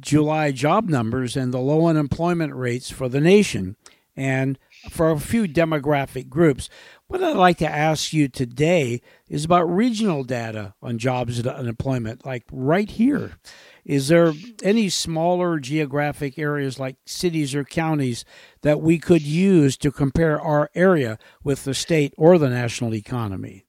July 0.00 0.52
job 0.52 0.88
numbers 0.88 1.36
and 1.36 1.52
the 1.52 1.60
low 1.60 1.86
unemployment 1.86 2.54
rates 2.54 2.90
for 2.90 3.08
the 3.08 3.20
nation 3.20 3.76
and 4.16 4.58
for 4.90 5.10
a 5.10 5.18
few 5.18 5.46
demographic 5.48 6.28
groups. 6.28 6.68
What 7.06 7.22
I'd 7.22 7.36
like 7.36 7.58
to 7.58 7.68
ask 7.68 8.12
you 8.12 8.28
today 8.28 9.00
is 9.28 9.44
about 9.44 9.64
regional 9.64 10.24
data 10.24 10.74
on 10.82 10.98
jobs 10.98 11.38
and 11.38 11.48
unemployment, 11.48 12.24
like 12.24 12.44
right 12.52 12.90
here. 12.90 13.38
Is 13.84 14.08
there 14.08 14.32
any 14.62 14.88
smaller 14.88 15.58
geographic 15.58 16.38
areas 16.38 16.78
like 16.78 16.96
cities 17.04 17.54
or 17.54 17.64
counties 17.64 18.24
that 18.62 18.80
we 18.80 18.98
could 18.98 19.22
use 19.22 19.76
to 19.78 19.92
compare 19.92 20.40
our 20.40 20.70
area 20.74 21.18
with 21.42 21.64
the 21.64 21.74
state 21.74 22.14
or 22.16 22.38
the 22.38 22.48
national 22.48 22.94
economy? 22.94 23.63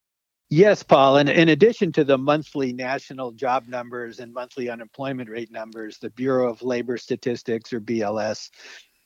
Yes, 0.49 0.83
Paul. 0.83 1.17
And 1.17 1.27
in 1.29 1.49
addition 1.49 1.91
to 1.93 2.03
the 2.03 2.17
monthly 2.17 2.71
national 2.71 3.31
job 3.31 3.67
numbers 3.67 4.19
and 4.19 4.31
monthly 4.33 4.69
unemployment 4.69 5.29
rate 5.29 5.51
numbers, 5.51 5.97
the 5.97 6.11
Bureau 6.11 6.49
of 6.49 6.61
Labor 6.61 6.97
Statistics, 6.97 7.73
or 7.73 7.81
BLS, 7.81 8.51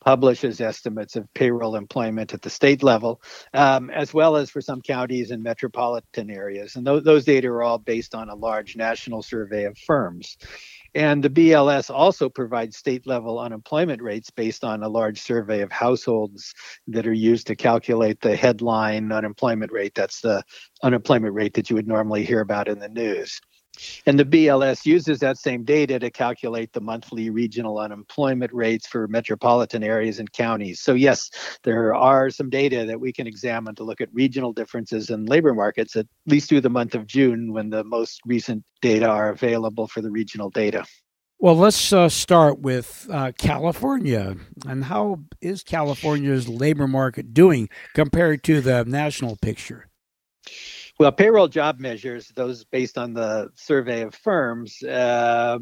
publishes 0.03 0.61
estimates 0.61 1.15
of 1.15 1.31
payroll 1.33 1.75
employment 1.75 2.33
at 2.33 2.41
the 2.41 2.49
state 2.49 2.83
level, 2.83 3.21
um, 3.53 3.89
as 3.89 4.13
well 4.13 4.35
as 4.35 4.49
for 4.49 4.61
some 4.61 4.81
counties 4.81 5.31
and 5.31 5.43
metropolitan 5.43 6.29
areas. 6.29 6.75
And 6.75 6.85
th- 6.85 7.03
those 7.03 7.25
data 7.25 7.47
are 7.49 7.63
all 7.63 7.77
based 7.77 8.15
on 8.15 8.29
a 8.29 8.35
large 8.35 8.75
national 8.75 9.23
survey 9.23 9.65
of 9.65 9.77
firms. 9.77 10.37
And 10.95 11.23
the 11.23 11.29
BLS 11.29 11.93
also 11.93 12.29
provides 12.29 12.77
state 12.77 13.05
level 13.05 13.39
unemployment 13.39 14.01
rates 14.01 14.29
based 14.29 14.63
on 14.63 14.83
a 14.83 14.89
large 14.89 15.21
survey 15.21 15.61
of 15.61 15.71
households 15.71 16.53
that 16.87 17.05
are 17.05 17.13
used 17.13 17.47
to 17.47 17.55
calculate 17.55 18.21
the 18.21 18.35
headline 18.35 19.11
unemployment 19.11 19.71
rate. 19.71 19.93
That's 19.93 20.21
the 20.21 20.43
unemployment 20.81 21.33
rate 21.33 21.53
that 21.53 21.69
you 21.69 21.75
would 21.75 21.87
normally 21.87 22.25
hear 22.25 22.39
about 22.39 22.67
in 22.67 22.79
the 22.79 22.89
news. 22.89 23.39
And 24.05 24.19
the 24.19 24.25
BLS 24.25 24.85
uses 24.85 25.19
that 25.19 25.37
same 25.37 25.63
data 25.63 25.99
to 25.99 26.09
calculate 26.09 26.73
the 26.73 26.81
monthly 26.81 27.29
regional 27.29 27.79
unemployment 27.79 28.53
rates 28.53 28.87
for 28.87 29.07
metropolitan 29.07 29.83
areas 29.83 30.19
and 30.19 30.31
counties. 30.31 30.79
So, 30.79 30.93
yes, 30.93 31.29
there 31.63 31.93
are 31.95 32.29
some 32.29 32.49
data 32.49 32.85
that 32.85 32.99
we 32.99 33.13
can 33.13 33.27
examine 33.27 33.75
to 33.75 33.83
look 33.83 34.01
at 34.01 34.13
regional 34.13 34.53
differences 34.53 35.09
in 35.09 35.25
labor 35.25 35.53
markets, 35.53 35.95
at 35.95 36.07
least 36.25 36.49
through 36.49 36.61
the 36.61 36.69
month 36.69 36.95
of 36.95 37.07
June 37.07 37.53
when 37.53 37.69
the 37.69 37.83
most 37.83 38.21
recent 38.25 38.63
data 38.81 39.07
are 39.07 39.29
available 39.29 39.87
for 39.87 40.01
the 40.01 40.11
regional 40.11 40.49
data. 40.49 40.85
Well, 41.41 41.55
let's 41.55 41.93
uh, 41.93 42.09
start 42.09 42.59
with 42.59 43.07
uh, 43.09 43.31
California. 43.37 44.35
And 44.67 44.83
how 44.83 45.21
is 45.39 45.63
California's 45.63 46.49
labor 46.49 46.85
market 46.85 47.33
doing 47.33 47.69
compared 47.95 48.43
to 48.43 48.59
the 48.59 48.83
national 48.83 49.37
picture? 49.37 49.87
Well, 50.99 51.13
payroll 51.13 51.47
job 51.47 51.79
measures, 51.79 52.27
those 52.35 52.65
based 52.65 52.97
on 52.97 53.13
the 53.13 53.51
survey 53.55 54.01
of 54.01 54.13
firms, 54.13 54.83
uh, 54.83 55.59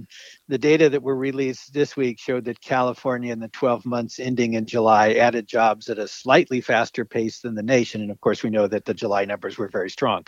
the 0.48 0.58
data 0.58 0.90
that 0.90 1.04
were 1.04 1.16
released 1.16 1.74
this 1.74 1.96
week 1.96 2.20
showed 2.20 2.46
that 2.46 2.60
California 2.60 3.32
in 3.32 3.40
the 3.40 3.48
12 3.50 3.86
months 3.86 4.20
ending 4.20 4.54
in 4.56 4.66
July 4.66 5.14
added 5.14 5.46
jobs 5.46 5.90
at 5.90 6.00
a 6.00 6.08
slightly 6.08 6.60
faster 6.60 7.06
pace 7.06 7.42
than 7.42 7.54
the 7.54 7.62
nation. 7.62 8.02
And 8.02 8.10
of 8.10 8.20
course, 8.20 8.42
we 8.42 8.50
know 8.50 8.66
that 8.66 8.86
the 8.86 8.96
July 8.96 9.26
numbers 9.26 9.60
were 9.60 9.70
very 9.70 9.92
strong. 9.92 10.24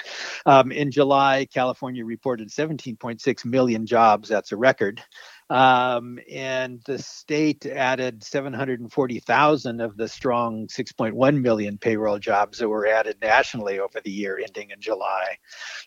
Um, 0.45 0.71
in 0.71 0.91
July, 0.91 1.47
California 1.51 2.05
reported 2.05 2.49
17.6 2.49 3.45
million 3.45 3.87
jobs. 3.87 4.29
That's 4.29 4.51
a 4.51 4.57
record. 4.57 5.01
Um, 5.49 6.19
and 6.31 6.81
the 6.85 6.99
state 6.99 7.65
added 7.65 8.23
740,000 8.23 9.81
of 9.81 9.97
the 9.97 10.07
strong 10.07 10.67
6.1 10.67 11.41
million 11.41 11.77
payroll 11.77 12.19
jobs 12.19 12.59
that 12.59 12.69
were 12.69 12.85
added 12.85 13.17
nationally 13.21 13.79
over 13.79 13.99
the 13.99 14.11
year 14.11 14.39
ending 14.43 14.69
in 14.69 14.79
July. 14.79 15.37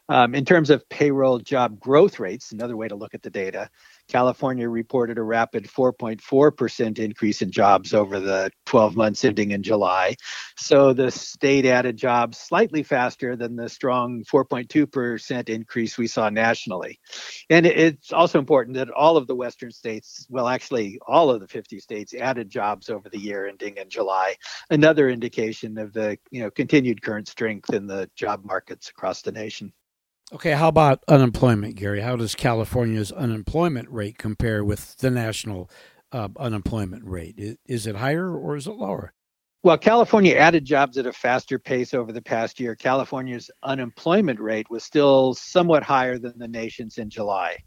Um, 0.08 0.34
in 0.34 0.44
terms 0.44 0.70
of 0.70 0.88
payroll 0.88 1.38
job 1.38 1.78
growth 1.78 2.18
rates, 2.18 2.50
another 2.50 2.76
way 2.76 2.88
to 2.88 2.96
look 2.96 3.14
at 3.14 3.22
the 3.22 3.30
data, 3.30 3.70
California 4.12 4.68
reported 4.68 5.16
a 5.16 5.22
rapid 5.22 5.64
4.4% 5.64 6.98
increase 6.98 7.40
in 7.40 7.50
jobs 7.50 7.94
over 7.94 8.20
the 8.20 8.50
12 8.66 8.94
months 8.94 9.24
ending 9.24 9.52
in 9.52 9.62
July. 9.62 10.16
So 10.58 10.92
the 10.92 11.10
state 11.10 11.64
added 11.64 11.96
jobs 11.96 12.36
slightly 12.36 12.82
faster 12.82 13.36
than 13.36 13.56
the 13.56 13.70
strong 13.70 14.22
4.2% 14.30 15.48
increase 15.48 15.96
we 15.96 16.06
saw 16.06 16.28
nationally. 16.28 17.00
And 17.48 17.64
it's 17.64 18.12
also 18.12 18.38
important 18.38 18.76
that 18.76 18.90
all 18.90 19.16
of 19.16 19.26
the 19.26 19.34
Western 19.34 19.70
states, 19.70 20.26
well, 20.28 20.46
actually, 20.46 20.98
all 21.06 21.30
of 21.30 21.40
the 21.40 21.48
50 21.48 21.80
states 21.80 22.12
added 22.12 22.50
jobs 22.50 22.90
over 22.90 23.08
the 23.08 23.18
year 23.18 23.46
ending 23.46 23.78
in 23.78 23.88
July. 23.88 24.36
Another 24.68 25.08
indication 25.08 25.78
of 25.78 25.94
the 25.94 26.18
you 26.30 26.42
know 26.42 26.50
continued 26.50 27.00
current 27.00 27.28
strength 27.28 27.72
in 27.72 27.86
the 27.86 28.10
job 28.14 28.44
markets 28.44 28.90
across 28.90 29.22
the 29.22 29.32
nation. 29.32 29.72
Okay, 30.32 30.52
how 30.52 30.68
about 30.68 31.04
unemployment, 31.08 31.74
Gary? 31.74 32.00
How 32.00 32.16
does 32.16 32.34
California's 32.34 33.12
unemployment 33.12 33.90
rate 33.90 34.16
compare 34.16 34.64
with 34.64 34.96
the 34.96 35.10
national 35.10 35.68
uh, 36.10 36.28
unemployment 36.38 37.04
rate? 37.04 37.34
Is, 37.36 37.56
is 37.66 37.86
it 37.86 37.96
higher 37.96 38.34
or 38.34 38.56
is 38.56 38.66
it 38.66 38.72
lower? 38.72 39.12
Well, 39.62 39.76
California 39.76 40.34
added 40.34 40.64
jobs 40.64 40.96
at 40.96 41.06
a 41.06 41.12
faster 41.12 41.58
pace 41.58 41.92
over 41.92 42.12
the 42.12 42.22
past 42.22 42.58
year. 42.58 42.74
California's 42.74 43.50
unemployment 43.62 44.40
rate 44.40 44.68
was 44.70 44.84
still 44.84 45.34
somewhat 45.34 45.82
higher 45.82 46.18
than 46.18 46.36
the 46.38 46.48
nation's 46.48 46.96
in 46.96 47.10
July. 47.10 47.58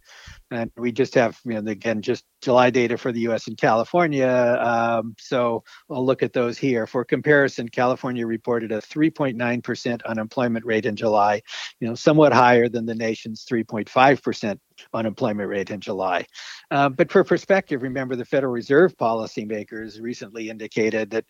And 0.52 0.72
we 0.78 0.92
just 0.92 1.16
have, 1.16 1.40
you 1.44 1.60
know, 1.60 1.72
again, 1.72 2.02
just 2.02 2.24
July 2.42 2.70
data 2.70 2.98
for 2.98 3.12
the 3.12 3.22
US 3.22 3.48
and 3.48 3.58
California. 3.58 4.58
Um, 4.62 5.16
so 5.18 5.64
I'll 5.90 6.06
look 6.06 6.22
at 6.22 6.34
those 6.34 6.58
here. 6.58 6.86
For 6.86 7.04
comparison, 7.04 7.68
California 7.68 8.28
reported 8.28 8.72
a 8.72 8.80
3.9% 8.80 10.06
unemployment 10.06 10.66
rate 10.66 10.86
in 10.86 10.96
July, 10.96 11.42
you 11.80 11.88
know, 11.88 11.96
somewhat 11.96 12.32
higher 12.32 12.70
than 12.70 12.86
the 12.86 12.94
nation's 12.94 13.46
3.5% 13.46 14.60
unemployment 14.94 15.50
rate 15.50 15.72
in 15.72 15.82
July. 15.82 16.25
Um, 16.70 16.94
but 16.94 17.12
for 17.12 17.24
perspective, 17.24 17.82
remember 17.82 18.16
the 18.16 18.25
Federal 18.25 18.54
Reserve 18.54 18.96
policymakers 18.98 20.00
recently 20.00 20.50
indicated 20.50 21.10
that 21.10 21.25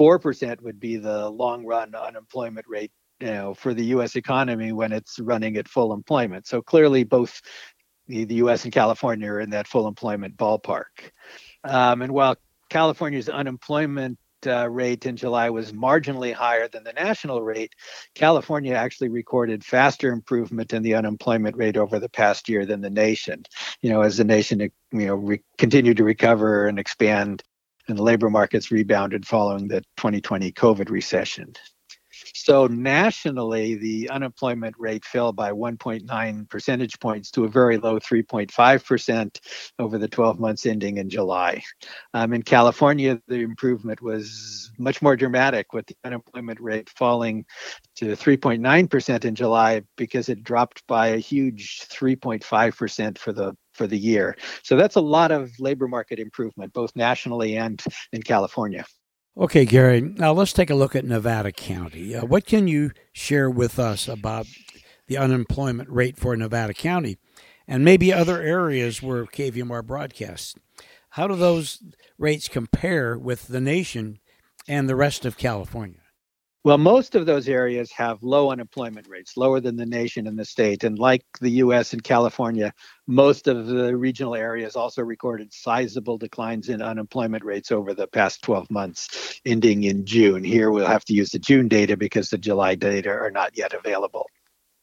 4% 0.00 0.60
would 0.62 0.80
be 0.80 0.96
the 0.96 1.28
long 1.28 1.66
run 1.66 1.94
unemployment 1.94 2.66
rate 2.66 2.92
you 3.20 3.28
know, 3.28 3.54
for 3.54 3.74
the 3.74 3.84
U.S. 3.86 4.16
economy 4.16 4.72
when 4.72 4.92
it's 4.92 5.18
running 5.20 5.56
at 5.56 5.68
full 5.68 5.92
employment. 5.92 6.46
So 6.46 6.60
clearly, 6.60 7.04
both 7.04 7.40
the, 8.06 8.24
the 8.24 8.36
U.S. 8.36 8.64
and 8.64 8.72
California 8.72 9.30
are 9.30 9.40
in 9.40 9.50
that 9.50 9.66
full 9.66 9.88
employment 9.88 10.36
ballpark. 10.36 11.10
Um, 11.62 12.02
and 12.02 12.12
while 12.12 12.36
California's 12.68 13.28
unemployment 13.28 14.18
uh, 14.46 14.68
rate 14.68 15.06
in 15.06 15.16
July 15.16 15.48
was 15.50 15.72
marginally 15.72 16.32
higher 16.32 16.68
than 16.68 16.84
the 16.84 16.92
national 16.92 17.42
rate, 17.42 17.72
California 18.14 18.74
actually 18.74 19.08
recorded 19.08 19.64
faster 19.64 20.12
improvement 20.12 20.72
in 20.72 20.82
the 20.82 20.94
unemployment 20.94 21.56
rate 21.56 21.76
over 21.76 21.98
the 21.98 22.08
past 22.08 22.48
year 22.48 22.66
than 22.66 22.80
the 22.80 22.90
nation. 22.90 23.44
You 23.80 23.90
know, 23.90 24.02
as 24.02 24.16
the 24.16 24.24
nation 24.24 24.60
you 24.60 24.70
know 24.92 25.14
re- 25.14 25.42
continued 25.58 25.96
to 25.98 26.04
recover 26.04 26.66
and 26.66 26.78
expand, 26.78 27.42
and 27.88 27.98
the 27.98 28.02
labor 28.02 28.30
markets 28.30 28.70
rebounded 28.70 29.26
following 29.26 29.68
the 29.68 29.80
2020 29.96 30.52
COVID 30.52 30.90
recession. 30.90 31.54
So 32.34 32.66
nationally, 32.66 33.76
the 33.76 34.10
unemployment 34.10 34.74
rate 34.76 35.04
fell 35.04 35.32
by 35.32 35.52
1.9 35.52 36.50
percentage 36.50 36.98
points 36.98 37.30
to 37.32 37.44
a 37.44 37.48
very 37.48 37.78
low 37.78 38.00
3.5% 38.00 39.40
over 39.78 39.98
the 39.98 40.08
12 40.08 40.40
months 40.40 40.66
ending 40.66 40.98
in 40.98 41.08
July. 41.08 41.62
Um, 42.12 42.32
in 42.32 42.42
California, 42.42 43.20
the 43.28 43.36
improvement 43.36 44.02
was 44.02 44.72
much 44.78 45.00
more 45.00 45.16
dramatic, 45.16 45.72
with 45.72 45.86
the 45.86 45.96
unemployment 46.04 46.60
rate 46.60 46.90
falling 46.90 47.44
to 47.96 48.16
3.9% 48.16 49.24
in 49.24 49.34
July 49.36 49.82
because 49.96 50.28
it 50.28 50.42
dropped 50.42 50.84
by 50.88 51.08
a 51.08 51.18
huge 51.18 51.82
3.5% 51.88 53.16
for 53.16 53.32
the 53.32 53.54
for 53.74 53.86
the 53.88 53.98
year. 53.98 54.36
So 54.62 54.76
that's 54.76 54.94
a 54.94 55.00
lot 55.00 55.32
of 55.32 55.50
labor 55.58 55.88
market 55.88 56.20
improvement, 56.20 56.72
both 56.72 56.94
nationally 56.94 57.56
and 57.56 57.82
in 58.12 58.22
California. 58.22 58.84
Okay, 59.36 59.64
Gary, 59.64 60.00
now 60.00 60.32
let's 60.32 60.52
take 60.52 60.70
a 60.70 60.76
look 60.76 60.94
at 60.94 61.04
Nevada 61.04 61.50
County. 61.50 62.14
Uh, 62.14 62.24
what 62.24 62.46
can 62.46 62.68
you 62.68 62.92
share 63.12 63.50
with 63.50 63.80
us 63.80 64.06
about 64.06 64.46
the 65.08 65.16
unemployment 65.16 65.90
rate 65.90 66.16
for 66.16 66.36
Nevada 66.36 66.72
County 66.72 67.18
and 67.66 67.84
maybe 67.84 68.12
other 68.12 68.40
areas 68.40 69.02
where 69.02 69.26
KVMR 69.26 69.84
broadcasts? 69.84 70.54
How 71.10 71.26
do 71.26 71.34
those 71.34 71.82
rates 72.16 72.46
compare 72.46 73.18
with 73.18 73.48
the 73.48 73.60
nation 73.60 74.20
and 74.68 74.88
the 74.88 74.94
rest 74.94 75.24
of 75.24 75.36
California? 75.36 76.03
Well, 76.64 76.78
most 76.78 77.14
of 77.14 77.26
those 77.26 77.46
areas 77.46 77.92
have 77.92 78.22
low 78.22 78.50
unemployment 78.50 79.06
rates, 79.06 79.36
lower 79.36 79.60
than 79.60 79.76
the 79.76 79.84
nation 79.84 80.26
and 80.26 80.38
the 80.38 80.46
state. 80.46 80.82
And 80.82 80.98
like 80.98 81.22
the 81.42 81.50
US 81.50 81.92
and 81.92 82.02
California, 82.02 82.72
most 83.06 83.48
of 83.48 83.66
the 83.66 83.94
regional 83.94 84.34
areas 84.34 84.74
also 84.74 85.02
recorded 85.02 85.52
sizable 85.52 86.16
declines 86.16 86.70
in 86.70 86.80
unemployment 86.80 87.44
rates 87.44 87.70
over 87.70 87.92
the 87.92 88.06
past 88.06 88.40
12 88.40 88.70
months, 88.70 89.42
ending 89.44 89.82
in 89.84 90.06
June. 90.06 90.42
Here 90.42 90.70
we'll 90.70 90.86
have 90.86 91.04
to 91.04 91.12
use 91.12 91.28
the 91.28 91.38
June 91.38 91.68
data 91.68 91.98
because 91.98 92.30
the 92.30 92.38
July 92.38 92.76
data 92.76 93.10
are 93.10 93.30
not 93.30 93.58
yet 93.58 93.74
available. 93.74 94.26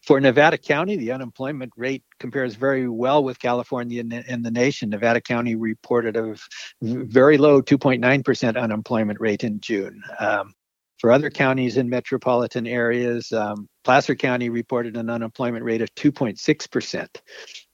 For 0.04 0.20
Nevada 0.20 0.60
County, 0.60 0.98
the 0.98 1.12
unemployment 1.12 1.74
rate 1.76 2.04
compares 2.20 2.54
very 2.54 2.88
well 2.88 3.24
with 3.24 3.40
California 3.40 4.04
and 4.28 4.46
the 4.46 4.52
nation. 4.52 4.92
Nevada 4.92 5.22
County 5.22 5.56
reported 5.56 6.16
a 6.16 6.36
very 6.84 7.40
low 7.40 7.60
2.9% 7.60 8.62
unemployment 8.62 9.20
rate 9.20 9.44
in 9.44 9.60
June. 9.60 10.04
Um, 10.20 10.54
for 11.02 11.12
other 11.12 11.32
counties 11.32 11.78
in 11.78 11.90
metropolitan 11.90 12.68
areas, 12.68 13.32
um, 13.32 13.68
Placer 13.84 14.14
County 14.14 14.50
reported 14.50 14.96
an 14.96 15.10
unemployment 15.10 15.66
rate 15.66 15.82
of 15.82 15.94
2.6%. 15.96 17.08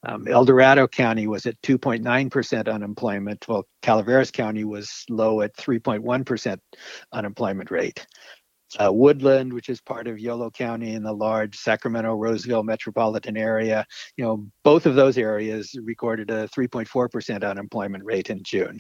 Um, 0.08 0.30
El 0.30 0.46
Dorado 0.46 0.88
County 0.88 1.28
was 1.28 1.46
at 1.46 1.62
2.9% 1.62 2.74
unemployment, 2.74 3.46
while 3.46 3.68
Calaveras 3.82 4.32
County 4.32 4.64
was 4.64 5.04
low 5.10 5.42
at 5.42 5.54
3.1% 5.58 6.58
unemployment 7.12 7.70
rate 7.70 8.08
uh, 8.80 8.92
Woodland, 8.92 9.54
which 9.54 9.70
is 9.70 9.82
part 9.82 10.08
of 10.08 10.20
Yolo 10.20 10.50
County 10.50 10.94
in 10.94 11.04
the 11.04 11.14
large 11.14 11.58
Sacramento 11.58 12.16
Roseville 12.16 12.64
metropolitan 12.64 13.38
area. 13.38 13.86
You 14.18 14.26
know, 14.26 14.48
both 14.64 14.86
of 14.86 14.96
those 14.96 15.18
areas 15.18 15.76
recorded 15.82 16.30
a 16.30 16.48
3.4% 16.50 17.50
unemployment 17.50 18.04
rate 18.04 18.30
in 18.30 18.44
June. 18.44 18.80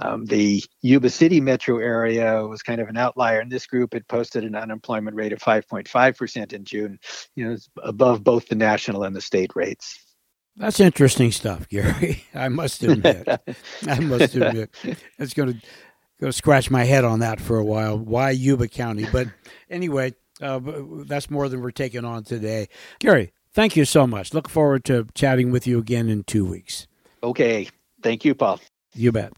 Um, 0.00 0.24
the 0.24 0.62
Yuba 0.82 1.10
City 1.10 1.40
metro 1.40 1.78
area 1.78 2.46
was 2.46 2.62
kind 2.62 2.80
of 2.80 2.88
an 2.88 2.96
outlier 2.96 3.40
in 3.40 3.48
this 3.48 3.66
group. 3.66 3.94
It 3.94 4.06
posted 4.08 4.44
an 4.44 4.54
unemployment 4.54 5.16
rate 5.16 5.32
of 5.32 5.40
5.5% 5.40 6.52
in 6.52 6.64
June, 6.64 6.98
you 7.34 7.48
know, 7.48 7.56
above 7.82 8.22
both 8.22 8.48
the 8.48 8.54
national 8.54 9.04
and 9.04 9.14
the 9.14 9.20
state 9.20 9.50
rates. 9.54 9.98
That's 10.58 10.80
interesting 10.80 11.30
stuff, 11.30 11.68
Gary. 11.68 12.24
I 12.34 12.48
must 12.48 12.82
admit. 12.82 13.28
I 13.86 14.00
must 14.00 14.34
admit. 14.34 14.74
It's 15.18 15.32
going 15.32 15.52
to 15.52 15.60
go 16.20 16.30
scratch 16.30 16.70
my 16.70 16.84
head 16.84 17.04
on 17.04 17.20
that 17.20 17.40
for 17.40 17.58
a 17.58 17.64
while. 17.64 17.98
Why 17.98 18.30
Yuba 18.30 18.68
County? 18.68 19.06
But 19.10 19.28
anyway, 19.70 20.14
uh, 20.40 20.60
that's 21.06 21.30
more 21.30 21.48
than 21.48 21.60
we're 21.60 21.70
taking 21.70 22.04
on 22.04 22.24
today. 22.24 22.68
Gary, 22.98 23.32
thank 23.52 23.76
you 23.76 23.84
so 23.84 24.06
much. 24.06 24.34
Look 24.34 24.48
forward 24.48 24.84
to 24.86 25.06
chatting 25.14 25.50
with 25.50 25.66
you 25.66 25.78
again 25.78 26.08
in 26.08 26.24
two 26.24 26.44
weeks. 26.44 26.86
Okay. 27.22 27.68
Thank 28.02 28.24
you, 28.24 28.34
Paul. 28.34 28.60
You 28.94 29.12
bet. 29.12 29.32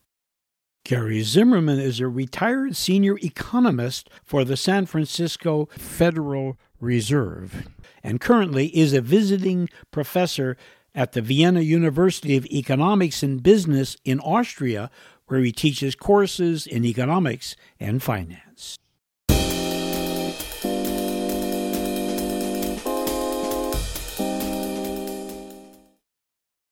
Gary 0.85 1.23
Zimmerman 1.23 1.79
is 1.79 2.01
a 2.01 2.09
retired 2.09 2.75
senior 2.75 3.19
economist 3.19 4.09
for 4.25 4.45
the 4.45 4.57
San 4.57 4.87
Francisco 4.87 5.69
Federal 5.77 6.59
Reserve 6.81 7.69
and 8.03 8.21
currently 8.21 8.67
is 8.77 8.93
a 8.93 9.01
visiting 9.01 9.69
professor 9.91 10.57
at 10.95 11.13
the 11.13 11.23
Vienna 11.23 11.61
University 11.61 12.37
of 12.37 12.47
Economics 12.47 13.23
and 13.23 13.43
Business 13.43 13.97
in 14.05 14.19
Austria, 14.21 14.91
where 15.31 15.41
he 15.41 15.53
teaches 15.53 15.95
courses 15.95 16.67
in 16.67 16.85
economics 16.85 17.55
and 17.79 18.03
finance. 18.03 18.77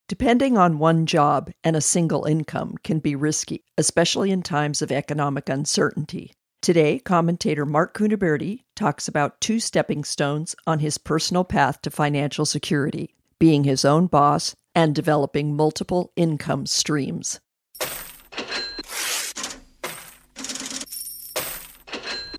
Depending 0.08 0.58
on 0.58 0.78
one 0.78 1.06
job 1.06 1.50
and 1.62 1.76
a 1.76 1.80
single 1.80 2.24
income 2.24 2.74
can 2.82 2.98
be 2.98 3.14
risky, 3.14 3.62
especially 3.76 4.30
in 4.30 4.42
times 4.42 4.82
of 4.82 4.90
economic 4.90 5.48
uncertainty. 5.48 6.32
Today, 6.60 6.98
commentator 6.98 7.64
Mark 7.64 7.96
Cunaberti 7.96 8.64
talks 8.74 9.06
about 9.06 9.40
two 9.40 9.60
stepping 9.60 10.02
stones 10.02 10.56
on 10.66 10.80
his 10.80 10.98
personal 10.98 11.44
path 11.44 11.80
to 11.82 11.90
financial 11.90 12.44
security 12.44 13.14
being 13.38 13.64
his 13.64 13.84
own 13.84 14.06
boss 14.06 14.54
and 14.74 14.94
developing 14.94 15.54
multiple 15.54 16.12
income 16.16 16.66
streams. 16.66 17.40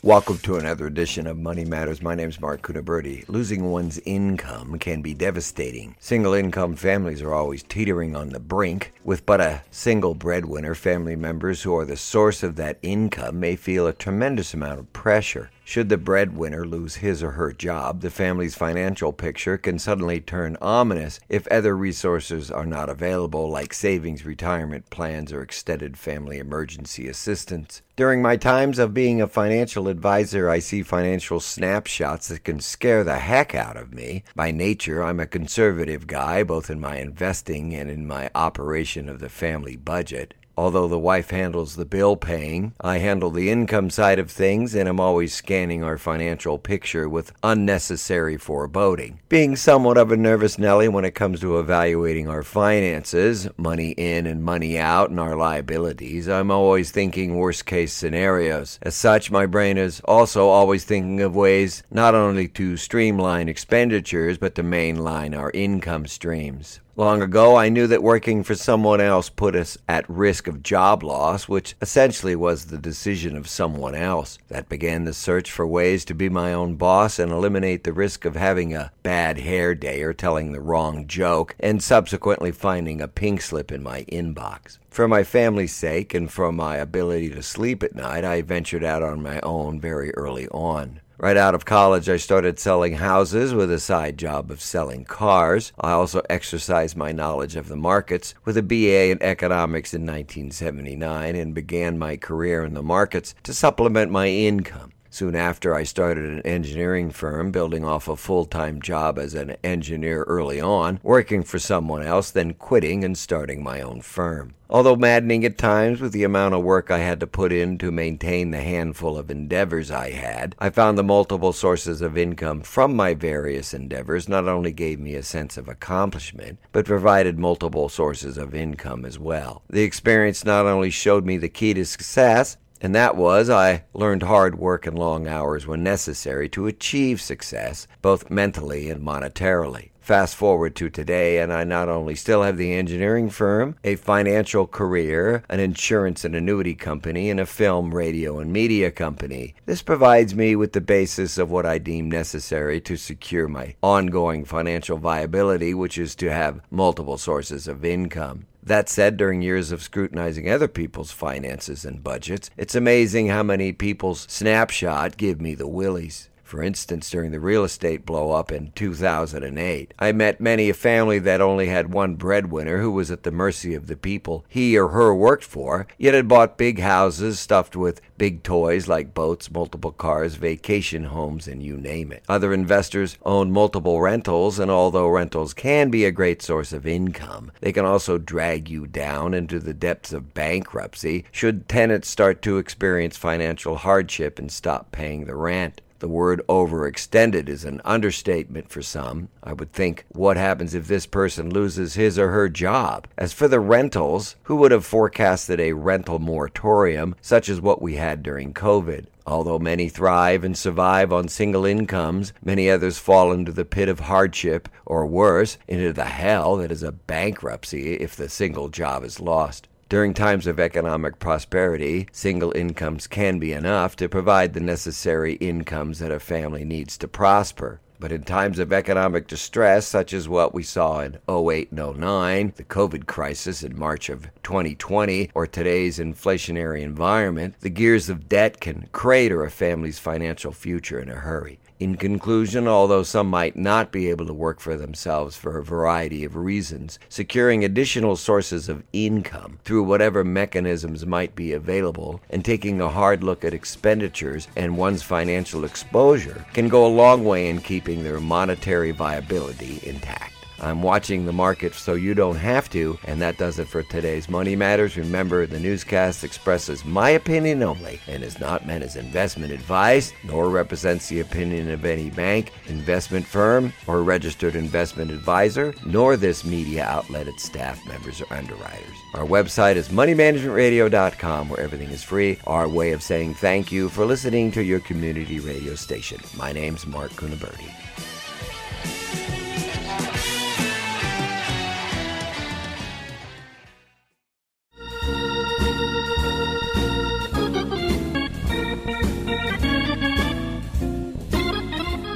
Welcome 0.01 0.37
to 0.39 0.55
another 0.55 0.87
edition 0.87 1.27
of 1.27 1.37
Money 1.37 1.65
Matters. 1.65 2.01
My 2.01 2.15
name 2.15 2.29
is 2.29 2.39
Mark 2.39 2.61
Cunaberti. 2.61 3.27
Losing 3.27 3.69
one's 3.69 3.99
income 4.05 4.79
can 4.79 5.01
be 5.01 5.13
devastating. 5.13 5.97
Single 5.99 6.33
income 6.33 6.77
families 6.77 7.21
are 7.21 7.33
always 7.33 7.63
teetering 7.63 8.15
on 8.15 8.29
the 8.29 8.39
brink. 8.39 8.93
With 9.03 9.25
but 9.25 9.41
a 9.41 9.61
single 9.71 10.15
breadwinner, 10.15 10.73
family 10.73 11.17
members 11.17 11.63
who 11.63 11.75
are 11.75 11.83
the 11.83 11.97
source 11.97 12.43
of 12.43 12.55
that 12.55 12.79
income 12.81 13.41
may 13.41 13.57
feel 13.57 13.87
a 13.87 13.91
tremendous 13.91 14.53
amount 14.53 14.79
of 14.79 14.93
pressure. 14.93 15.51
Should 15.69 15.89
the 15.89 15.99
breadwinner 15.99 16.65
lose 16.65 16.95
his 16.95 17.21
or 17.21 17.33
her 17.33 17.53
job, 17.53 18.01
the 18.01 18.09
family's 18.09 18.55
financial 18.55 19.13
picture 19.13 19.55
can 19.55 19.77
suddenly 19.77 20.19
turn 20.19 20.57
ominous 20.59 21.19
if 21.29 21.45
other 21.49 21.77
resources 21.77 22.49
are 22.49 22.65
not 22.65 22.89
available, 22.89 23.47
like 23.51 23.75
savings, 23.75 24.25
retirement 24.25 24.89
plans, 24.89 25.31
or 25.31 25.43
extended 25.43 25.95
family 25.95 26.39
emergency 26.39 27.07
assistance. 27.07 27.83
During 27.95 28.19
my 28.19 28.35
times 28.35 28.79
of 28.79 28.95
being 28.95 29.21
a 29.21 29.27
financial 29.27 29.87
advisor, 29.89 30.49
I 30.49 30.57
see 30.57 30.81
financial 30.81 31.39
snapshots 31.39 32.29
that 32.29 32.45
can 32.45 32.61
scare 32.61 33.03
the 33.03 33.19
heck 33.19 33.53
out 33.53 33.77
of 33.77 33.93
me. 33.93 34.23
By 34.35 34.49
nature, 34.49 35.03
I'm 35.03 35.19
a 35.19 35.27
conservative 35.27 36.07
guy, 36.07 36.41
both 36.41 36.71
in 36.71 36.79
my 36.79 36.97
investing 36.97 37.75
and 37.75 37.91
in 37.91 38.07
my 38.07 38.31
operation 38.33 39.07
of 39.07 39.19
the 39.19 39.29
family 39.29 39.75
budget. 39.75 40.33
Although 40.59 40.89
the 40.89 40.99
wife 40.99 41.29
handles 41.29 41.77
the 41.77 41.85
bill 41.85 42.17
paying, 42.17 42.73
I 42.81 42.97
handle 42.97 43.31
the 43.31 43.49
income 43.49 43.89
side 43.89 44.19
of 44.19 44.29
things 44.29 44.75
and 44.75 44.89
am 44.89 44.99
always 44.99 45.33
scanning 45.33 45.85
our 45.85 45.97
financial 45.97 46.57
picture 46.57 47.07
with 47.07 47.31
unnecessary 47.41 48.35
foreboding. 48.35 49.21
Being 49.29 49.55
somewhat 49.55 49.97
of 49.97 50.11
a 50.11 50.17
nervous 50.17 50.59
Nelly 50.59 50.89
when 50.89 51.05
it 51.05 51.15
comes 51.15 51.39
to 51.39 51.59
evaluating 51.59 52.27
our 52.27 52.43
finances, 52.43 53.47
money 53.55 53.91
in 53.91 54.27
and 54.27 54.43
money 54.43 54.77
out, 54.77 55.09
and 55.09 55.17
our 55.21 55.37
liabilities, 55.37 56.27
I'm 56.27 56.51
always 56.51 56.91
thinking 56.91 57.37
worst 57.37 57.65
case 57.65 57.93
scenarios. 57.93 58.79
As 58.81 58.95
such, 58.95 59.31
my 59.31 59.45
brain 59.45 59.77
is 59.77 60.01
also 60.03 60.49
always 60.49 60.83
thinking 60.83 61.21
of 61.21 61.37
ways 61.37 61.83
not 61.89 62.15
only 62.15 62.49
to 62.49 62.75
streamline 62.75 63.47
expenditures, 63.47 64.37
but 64.37 64.55
to 64.55 64.63
mainline 64.63 65.39
our 65.39 65.51
income 65.51 66.05
streams. 66.05 66.81
Long 66.99 67.21
ago, 67.21 67.55
I 67.55 67.69
knew 67.69 67.87
that 67.87 68.03
working 68.03 68.43
for 68.43 68.55
someone 68.55 68.99
else 68.99 69.29
put 69.29 69.55
us 69.55 69.77
at 69.87 70.09
risk 70.09 70.49
of 70.49 70.61
job 70.61 71.01
loss, 71.01 71.47
which 71.47 71.73
essentially 71.81 72.35
was 72.35 72.65
the 72.65 72.77
decision 72.77 73.37
of 73.37 73.47
someone 73.47 73.95
else. 73.95 74.37
That 74.49 74.67
began 74.67 75.05
the 75.05 75.13
search 75.13 75.49
for 75.49 75.65
ways 75.65 76.03
to 76.03 76.13
be 76.13 76.27
my 76.27 76.51
own 76.51 76.75
boss 76.75 77.17
and 77.17 77.31
eliminate 77.31 77.85
the 77.85 77.93
risk 77.93 78.25
of 78.25 78.35
having 78.35 78.75
a 78.75 78.91
bad 79.01 79.37
hair 79.37 79.73
day 79.73 80.01
or 80.03 80.11
telling 80.11 80.51
the 80.51 80.59
wrong 80.59 81.07
joke, 81.07 81.55
and 81.61 81.81
subsequently 81.81 82.51
finding 82.51 82.99
a 82.99 83.07
pink 83.07 83.39
slip 83.39 83.71
in 83.71 83.81
my 83.81 84.03
inbox. 84.11 84.77
For 84.89 85.07
my 85.07 85.23
family's 85.23 85.73
sake 85.73 86.13
and 86.13 86.29
for 86.29 86.51
my 86.51 86.75
ability 86.75 87.29
to 87.29 87.41
sleep 87.41 87.81
at 87.81 87.95
night, 87.95 88.25
I 88.25 88.41
ventured 88.41 88.83
out 88.83 89.03
on 89.03 89.23
my 89.23 89.39
own 89.39 89.79
very 89.79 90.13
early 90.15 90.49
on. 90.49 90.99
Right 91.21 91.35
out 91.35 91.53
of 91.53 91.65
college, 91.65 92.07
I 92.07 92.15
started 92.15 92.59
selling 92.59 92.93
houses 92.93 93.53
with 93.53 93.69
a 93.73 93.79
side 93.81 94.17
job 94.17 94.49
of 94.49 94.61
selling 94.61 95.03
cars. 95.03 95.73
I 95.77 95.91
also 95.91 96.21
exercised 96.29 96.95
my 96.95 97.11
knowledge 97.11 97.57
of 97.57 97.67
the 97.67 97.75
markets 97.75 98.33
with 98.45 98.55
a 98.55 98.63
BA 98.63 99.11
in 99.11 99.21
economics 99.21 99.93
in 99.93 100.03
1979 100.03 101.35
and 101.35 101.53
began 101.53 101.99
my 101.99 102.15
career 102.15 102.63
in 102.63 102.73
the 102.73 102.81
markets 102.81 103.35
to 103.43 103.53
supplement 103.53 104.13
my 104.13 104.27
income. 104.27 104.93
Soon 105.11 105.35
after, 105.35 105.73
I 105.73 105.83
started 105.83 106.25
an 106.25 106.41
engineering 106.41 107.09
firm, 107.09 107.51
building 107.51 107.83
off 107.83 108.07
a 108.07 108.15
full 108.15 108.45
time 108.45 108.81
job 108.81 109.17
as 109.17 109.33
an 109.33 109.57
engineer 109.63 110.23
early 110.23 110.61
on, 110.61 110.99
working 111.01 111.41
for 111.43 111.57
someone 111.57 112.03
else, 112.03 112.29
then 112.29 112.53
quitting 112.53 113.03
and 113.03 113.17
starting 113.17 113.63
my 113.63 113.81
own 113.81 114.01
firm. 114.01 114.53
Although 114.71 114.97
maddening 114.97 115.43
at 115.45 115.57
times 115.57 115.99
with 115.99 116.11
the 116.11 116.23
amount 116.23 116.53
of 116.53 116.63
work 116.63 116.91
I 116.91 116.99
had 116.99 117.19
to 117.21 117.27
put 117.27 117.51
in 117.51 117.79
to 117.79 117.91
maintain 117.91 118.51
the 118.51 118.61
handful 118.61 119.17
of 119.17 119.31
endeavors 119.31 119.89
I 119.89 120.11
had, 120.11 120.55
I 120.59 120.69
found 120.69 120.95
the 120.95 121.03
multiple 121.03 121.53
sources 121.53 122.01
of 122.01 122.15
income 122.15 122.61
from 122.61 122.95
my 122.95 123.15
various 123.15 123.73
endeavors 123.73 124.29
not 124.29 124.47
only 124.47 124.71
gave 124.71 124.99
me 124.99 125.15
a 125.15 125.23
sense 125.23 125.57
of 125.57 125.67
accomplishment, 125.67 126.59
but 126.71 126.85
provided 126.85 127.39
multiple 127.39 127.89
sources 127.89 128.37
of 128.37 128.53
income 128.53 129.05
as 129.05 129.17
well. 129.17 129.63
The 129.71 129.81
experience 129.81 130.45
not 130.45 130.67
only 130.67 130.91
showed 130.91 131.25
me 131.25 131.37
the 131.37 131.49
key 131.49 131.73
to 131.73 131.83
success, 131.83 132.57
and 132.81 132.95
that 132.95 133.15
was, 133.15 133.49
I 133.49 133.83
learned 133.93 134.23
hard 134.23 134.57
work 134.57 134.87
and 134.87 134.97
long 134.97 135.27
hours 135.27 135.67
when 135.67 135.83
necessary 135.83 136.49
to 136.49 136.67
achieve 136.67 137.21
success, 137.21 137.87
both 138.01 138.29
mentally 138.29 138.89
and 138.89 139.01
monetarily. 139.01 139.89
Fast 140.09 140.35
forward 140.35 140.75
to 140.77 140.89
today, 140.89 141.37
and 141.37 141.53
I 141.53 141.63
not 141.63 141.87
only 141.87 142.15
still 142.15 142.41
have 142.41 142.57
the 142.57 142.73
engineering 142.73 143.29
firm, 143.29 143.75
a 143.83 143.95
financial 143.95 144.65
career, 144.65 145.43
an 145.49 145.59
insurance 145.59 146.25
and 146.25 146.35
annuity 146.35 146.73
company, 146.73 147.29
and 147.29 147.39
a 147.39 147.45
film, 147.45 147.93
radio, 147.93 148.39
and 148.39 148.51
media 148.51 148.89
company. 148.89 149.53
This 149.67 149.83
provides 149.83 150.33
me 150.33 150.55
with 150.55 150.73
the 150.73 150.81
basis 150.81 151.37
of 151.37 151.51
what 151.51 151.67
I 151.67 151.77
deem 151.77 152.09
necessary 152.09 152.81
to 152.81 152.97
secure 152.97 153.47
my 153.47 153.75
ongoing 153.83 154.45
financial 154.45 154.97
viability, 154.97 155.75
which 155.75 155.99
is 155.99 156.15
to 156.15 156.31
have 156.31 156.61
multiple 156.71 157.19
sources 157.19 157.67
of 157.67 157.85
income. 157.85 158.47
That 158.69 158.87
said, 158.87 159.17
during 159.17 159.41
years 159.41 159.71
of 159.71 159.81
scrutinizing 159.81 160.47
other 160.47 160.67
people's 160.67 161.09
finances 161.09 161.85
and 161.85 162.03
budgets, 162.03 162.51
it's 162.55 162.75
amazing 162.75 163.25
how 163.25 163.41
many 163.41 163.71
people's 163.71 164.27
snapshot 164.29 165.17
give 165.17 165.41
me 165.41 165.55
the 165.55 165.67
willies. 165.67 166.29
For 166.49 166.63
instance, 166.63 167.11
during 167.11 167.29
the 167.29 167.39
real 167.39 167.63
estate 167.63 168.07
blow 168.07 168.31
up 168.31 168.51
in 168.51 168.71
2008, 168.71 169.93
I 169.99 170.11
met 170.11 170.41
many 170.41 170.71
a 170.71 170.73
family 170.73 171.19
that 171.19 171.41
only 171.41 171.67
had 171.67 171.93
one 171.93 172.15
breadwinner 172.15 172.79
who 172.79 172.89
was 172.89 173.11
at 173.11 173.21
the 173.21 173.29
mercy 173.29 173.75
of 173.75 173.85
the 173.85 173.95
people 173.95 174.45
he 174.47 174.75
or 174.75 174.87
her 174.87 175.13
worked 175.13 175.43
for, 175.43 175.85
yet 175.99 176.15
had 176.15 176.27
bought 176.27 176.57
big 176.57 176.79
houses 176.79 177.39
stuffed 177.39 177.75
with 177.75 178.01
big 178.17 178.41
toys 178.41 178.87
like 178.87 179.13
boats, 179.13 179.51
multiple 179.51 179.91
cars, 179.91 180.37
vacation 180.37 181.03
homes, 181.03 181.47
and 181.47 181.61
you 181.61 181.77
name 181.77 182.11
it. 182.11 182.23
Other 182.27 182.51
investors 182.51 183.19
own 183.23 183.51
multiple 183.51 184.01
rentals, 184.01 184.57
and 184.57 184.71
although 184.71 185.07
rentals 185.07 185.53
can 185.53 185.91
be 185.91 186.03
a 186.03 186.11
great 186.11 186.41
source 186.41 186.73
of 186.73 186.87
income, 186.87 187.51
they 187.61 187.71
can 187.71 187.85
also 187.85 188.17
drag 188.17 188.67
you 188.67 188.87
down 188.87 189.35
into 189.35 189.59
the 189.59 189.75
depths 189.75 190.11
of 190.11 190.33
bankruptcy 190.33 191.25
should 191.31 191.69
tenants 191.69 192.09
start 192.09 192.41
to 192.41 192.57
experience 192.57 193.17
financial 193.17 193.75
hardship 193.75 194.39
and 194.39 194.51
stop 194.51 194.91
paying 194.91 195.25
the 195.25 195.35
rent. 195.35 195.81
The 195.99 196.07
word 196.07 196.41
overextended 196.47 197.49
is 197.49 197.65
an 197.65 197.81
understatement 197.83 198.69
for 198.69 198.81
some. 198.81 199.27
I 199.43 199.51
would 199.51 199.73
think, 199.73 200.05
what 200.09 200.37
happens 200.37 200.73
if 200.73 200.87
this 200.87 201.05
person 201.05 201.49
loses 201.49 201.95
his 201.95 202.17
or 202.17 202.29
her 202.29 202.47
job? 202.47 203.07
As 203.17 203.33
for 203.33 203.49
the 203.49 203.59
rentals, 203.59 204.37
who 204.43 204.55
would 204.55 204.71
have 204.71 204.85
forecasted 204.85 205.59
a 205.59 205.73
rental 205.73 206.17
moratorium 206.19 207.15
such 207.21 207.49
as 207.49 207.59
what 207.59 207.81
we 207.81 207.97
had 207.97 208.23
during 208.23 208.53
COVID? 208.53 209.07
Although 209.27 209.59
many 209.59 209.89
thrive 209.89 210.43
and 210.43 210.57
survive 210.57 211.13
on 211.13 211.27
single 211.27 211.63
incomes, 211.63 212.33
many 212.43 212.69
others 212.69 212.97
fall 212.97 213.31
into 213.31 213.51
the 213.51 213.63
pit 213.63 213.87
of 213.87 213.99
hardship, 213.99 214.67
or 214.87 215.05
worse, 215.05 215.59
into 215.67 215.93
the 215.93 216.05
hell 216.05 216.55
that 216.57 216.71
is 216.71 216.81
a 216.81 216.91
bankruptcy 216.91 217.93
if 217.93 218.15
the 218.15 218.27
single 218.27 218.69
job 218.69 219.03
is 219.03 219.19
lost. 219.19 219.67
During 219.89 220.13
times 220.13 220.45
of 220.45 220.59
economic 220.59 221.17
prosperity, 221.17 222.07
single 222.11 222.55
incomes 222.55 223.07
can 223.07 223.39
be 223.39 223.53
enough 223.53 223.95
to 223.95 224.07
provide 224.07 224.53
the 224.53 224.59
necessary 224.59 225.33
incomes 225.33 225.97
that 225.97 226.11
a 226.11 226.19
family 226.19 226.63
needs 226.63 226.95
to 226.99 227.07
prosper. 227.07 227.81
But 227.99 228.11
in 228.11 228.21
times 228.21 228.59
of 228.59 228.71
economic 228.71 229.25
distress, 229.25 229.87
such 229.87 230.13
as 230.13 230.29
what 230.29 230.53
we 230.53 230.61
saw 230.61 230.99
in 230.99 231.17
08 231.27 231.71
and 231.71 231.99
09, 231.99 232.53
the 232.55 232.63
COVID 232.65 233.07
crisis 233.07 233.63
in 233.63 233.79
March 233.79 234.09
of 234.09 234.29
2020, 234.43 235.31
or 235.33 235.47
today's 235.47 235.97
inflationary 235.97 236.83
environment, 236.83 237.55
the 237.61 237.71
gears 237.71 238.09
of 238.09 238.29
debt 238.29 238.59
can 238.61 238.89
crater 238.91 239.43
a 239.43 239.49
family's 239.49 239.97
financial 239.97 240.51
future 240.51 240.99
in 240.99 241.09
a 241.09 241.15
hurry. 241.15 241.59
In 241.79 241.95
conclusion, 241.95 242.67
although 242.67 243.03
some 243.03 243.29
might 243.29 243.55
not 243.55 243.89
be 243.89 244.09
able 244.09 244.25
to 244.25 244.33
work 244.33 244.59
for 244.59 244.75
themselves 244.75 245.37
for 245.37 245.57
a 245.57 245.63
variety 245.63 246.25
of 246.25 246.35
reasons, 246.35 246.99
securing 247.07 247.63
additional 247.63 248.17
sources 248.17 248.67
of 248.67 248.83
income 248.91 249.59
through 249.63 249.83
whatever 249.83 250.25
mechanisms 250.25 251.05
might 251.05 251.35
be 251.35 251.53
available 251.53 252.19
and 252.29 252.43
taking 252.43 252.81
a 252.81 252.89
hard 252.89 253.23
look 253.23 253.45
at 253.45 253.53
expenditures 253.53 254.49
and 254.57 254.77
one's 254.77 255.03
financial 255.03 255.63
exposure 255.63 256.45
can 256.53 256.67
go 256.67 256.85
a 256.85 256.87
long 256.87 257.23
way 257.23 257.49
in 257.49 257.61
keeping 257.61 258.03
their 258.03 258.19
monetary 258.19 258.91
viability 258.91 259.79
intact. 259.83 260.38
I'm 260.61 260.81
watching 260.81 261.25
the 261.25 261.33
market 261.33 261.73
so 261.73 261.93
you 261.93 262.13
don't 262.13 262.35
have 262.35 262.69
to, 262.71 262.99
and 263.05 263.21
that 263.21 263.37
does 263.37 263.59
it 263.59 263.67
for 263.67 263.83
today's 263.83 264.29
Money 264.29 264.55
Matters. 264.55 264.97
Remember, 264.97 265.45
the 265.45 265.59
newscast 265.59 266.23
expresses 266.23 266.83
my 266.85 267.11
opinion 267.11 267.63
only 267.63 267.99
and 268.07 268.23
is 268.23 268.39
not 268.39 268.67
meant 268.67 268.83
as 268.83 268.95
investment 268.95 269.51
advice, 269.51 270.13
nor 270.23 270.49
represents 270.49 271.07
the 271.07 271.21
opinion 271.21 271.69
of 271.69 271.85
any 271.85 272.09
bank, 272.09 272.51
investment 272.67 273.25
firm, 273.25 273.71
or 273.87 274.03
registered 274.03 274.55
investment 274.55 275.11
advisor, 275.11 275.73
nor 275.85 276.17
this 276.17 276.43
media 276.43 276.83
outlet, 276.83 277.27
its 277.27 277.43
staff 277.43 277.85
members, 277.87 278.21
or 278.21 278.31
underwriters. 278.33 278.97
Our 279.13 279.25
website 279.25 279.75
is 279.75 279.89
moneymanagementradio.com, 279.89 281.49
where 281.49 281.59
everything 281.59 281.89
is 281.89 282.03
free. 282.03 282.39
Our 282.45 282.67
way 282.67 282.91
of 282.91 283.01
saying 283.01 283.35
thank 283.35 283.71
you 283.71 283.89
for 283.89 284.05
listening 284.05 284.51
to 284.51 284.63
your 284.63 284.79
community 284.81 285.39
radio 285.39 285.75
station. 285.75 286.19
My 286.37 286.51
name's 286.51 286.85
Mark 286.85 287.11
Cunaberti. 287.11 287.73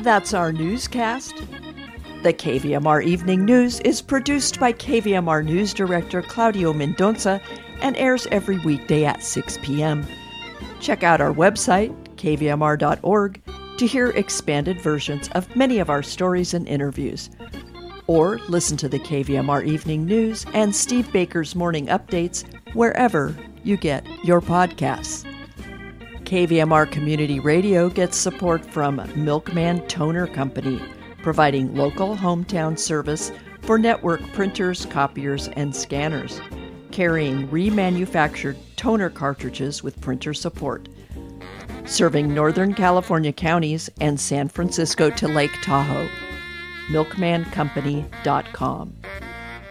That's 0.03 0.33
our 0.33 0.51
newscast. 0.51 1.33
The 2.23 2.33
KVMR 2.33 3.05
Evening 3.05 3.45
News 3.45 3.79
is 3.79 4.01
produced 4.01 4.59
by 4.59 4.73
KVMR 4.73 5.45
News 5.45 5.73
Director 5.73 6.21
Claudio 6.21 6.73
Mendonça 6.73 7.41
and 7.81 7.95
airs 7.95 8.27
every 8.29 8.59
weekday 8.59 9.05
at 9.05 9.23
6 9.23 9.59
p.m. 9.61 10.05
Check 10.81 11.03
out 11.03 11.21
our 11.21 11.33
website, 11.33 11.95
kvmr.org, 12.17 13.41
to 13.77 13.87
hear 13.87 14.09
expanded 14.09 14.81
versions 14.81 15.29
of 15.29 15.55
many 15.55 15.79
of 15.79 15.89
our 15.89 16.03
stories 16.03 16.53
and 16.53 16.67
interviews. 16.67 17.29
Or 18.07 18.39
listen 18.49 18.75
to 18.77 18.89
the 18.89 18.99
KVMR 18.99 19.65
Evening 19.65 20.05
News 20.05 20.45
and 20.53 20.75
Steve 20.75 21.09
Baker's 21.13 21.55
Morning 21.55 21.87
Updates 21.87 22.43
wherever 22.73 23.33
you 23.63 23.77
get 23.77 24.05
your 24.25 24.41
podcasts. 24.41 25.33
KVMR 26.23 26.89
Community 26.89 27.39
Radio 27.39 27.89
gets 27.89 28.17
support 28.17 28.65
from 28.65 29.05
Milkman 29.15 29.86
Toner 29.88 30.27
Company, 30.27 30.81
providing 31.21 31.75
local 31.75 32.15
hometown 32.15 32.79
service 32.79 33.31
for 33.62 33.77
network 33.77 34.21
printers, 34.33 34.86
copiers, 34.86 35.49
and 35.49 35.75
scanners, 35.75 36.39
carrying 36.91 37.47
remanufactured 37.49 38.55
toner 38.77 39.09
cartridges 39.09 39.83
with 39.83 39.99
printer 39.99 40.33
support. 40.33 40.88
Serving 41.86 42.33
Northern 42.33 42.73
California 42.73 43.33
counties 43.33 43.89
and 43.99 44.17
San 44.19 44.47
Francisco 44.47 45.09
to 45.09 45.27
Lake 45.27 45.51
Tahoe. 45.62 46.07
MilkmanCompany.com 46.89 48.93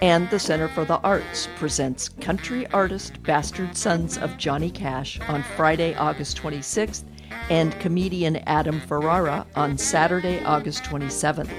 and 0.03 0.29
the 0.31 0.39
Center 0.39 0.69
for 0.69 0.85
the 0.85 0.99
Arts 0.99 1.49
presents 1.55 2.09
country 2.09 2.67
artist 2.73 3.23
Bastard 3.23 3.77
Sons 3.77 4.19
of 4.19 4.37
Johnny 4.37 4.69
Cash 4.69 5.21
on 5.29 5.45
Friday, 5.57 5.95
August 5.95 6.37
26th, 6.43 7.05
and 7.51 7.79
comedian 7.79 8.39
Adam 8.49 8.81
Ferrara 8.81 9.47
on 9.55 9.79
Saturday, 9.79 10.43
August 10.45 10.83
27th. 10.83 11.53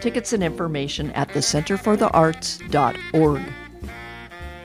Tickets 0.00 0.32
and 0.32 0.42
information 0.42 1.12
at 1.12 1.28
thecenterforthearts.org. 1.28 3.42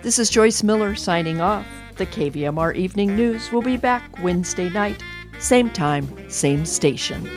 This 0.02 0.18
is 0.18 0.32
Joyce 0.32 0.64
Miller 0.64 0.96
signing 0.96 1.42
off. 1.42 1.68
The 1.98 2.08
KVMR 2.08 2.76
Evening 2.76 3.16
News 3.16 3.52
will 3.52 3.62
be 3.62 3.78
back 3.78 4.20
Wednesday 4.24 4.70
night, 4.70 5.04
same 5.38 5.70
time, 5.70 6.28
same 6.28 6.66
station. 6.66 7.30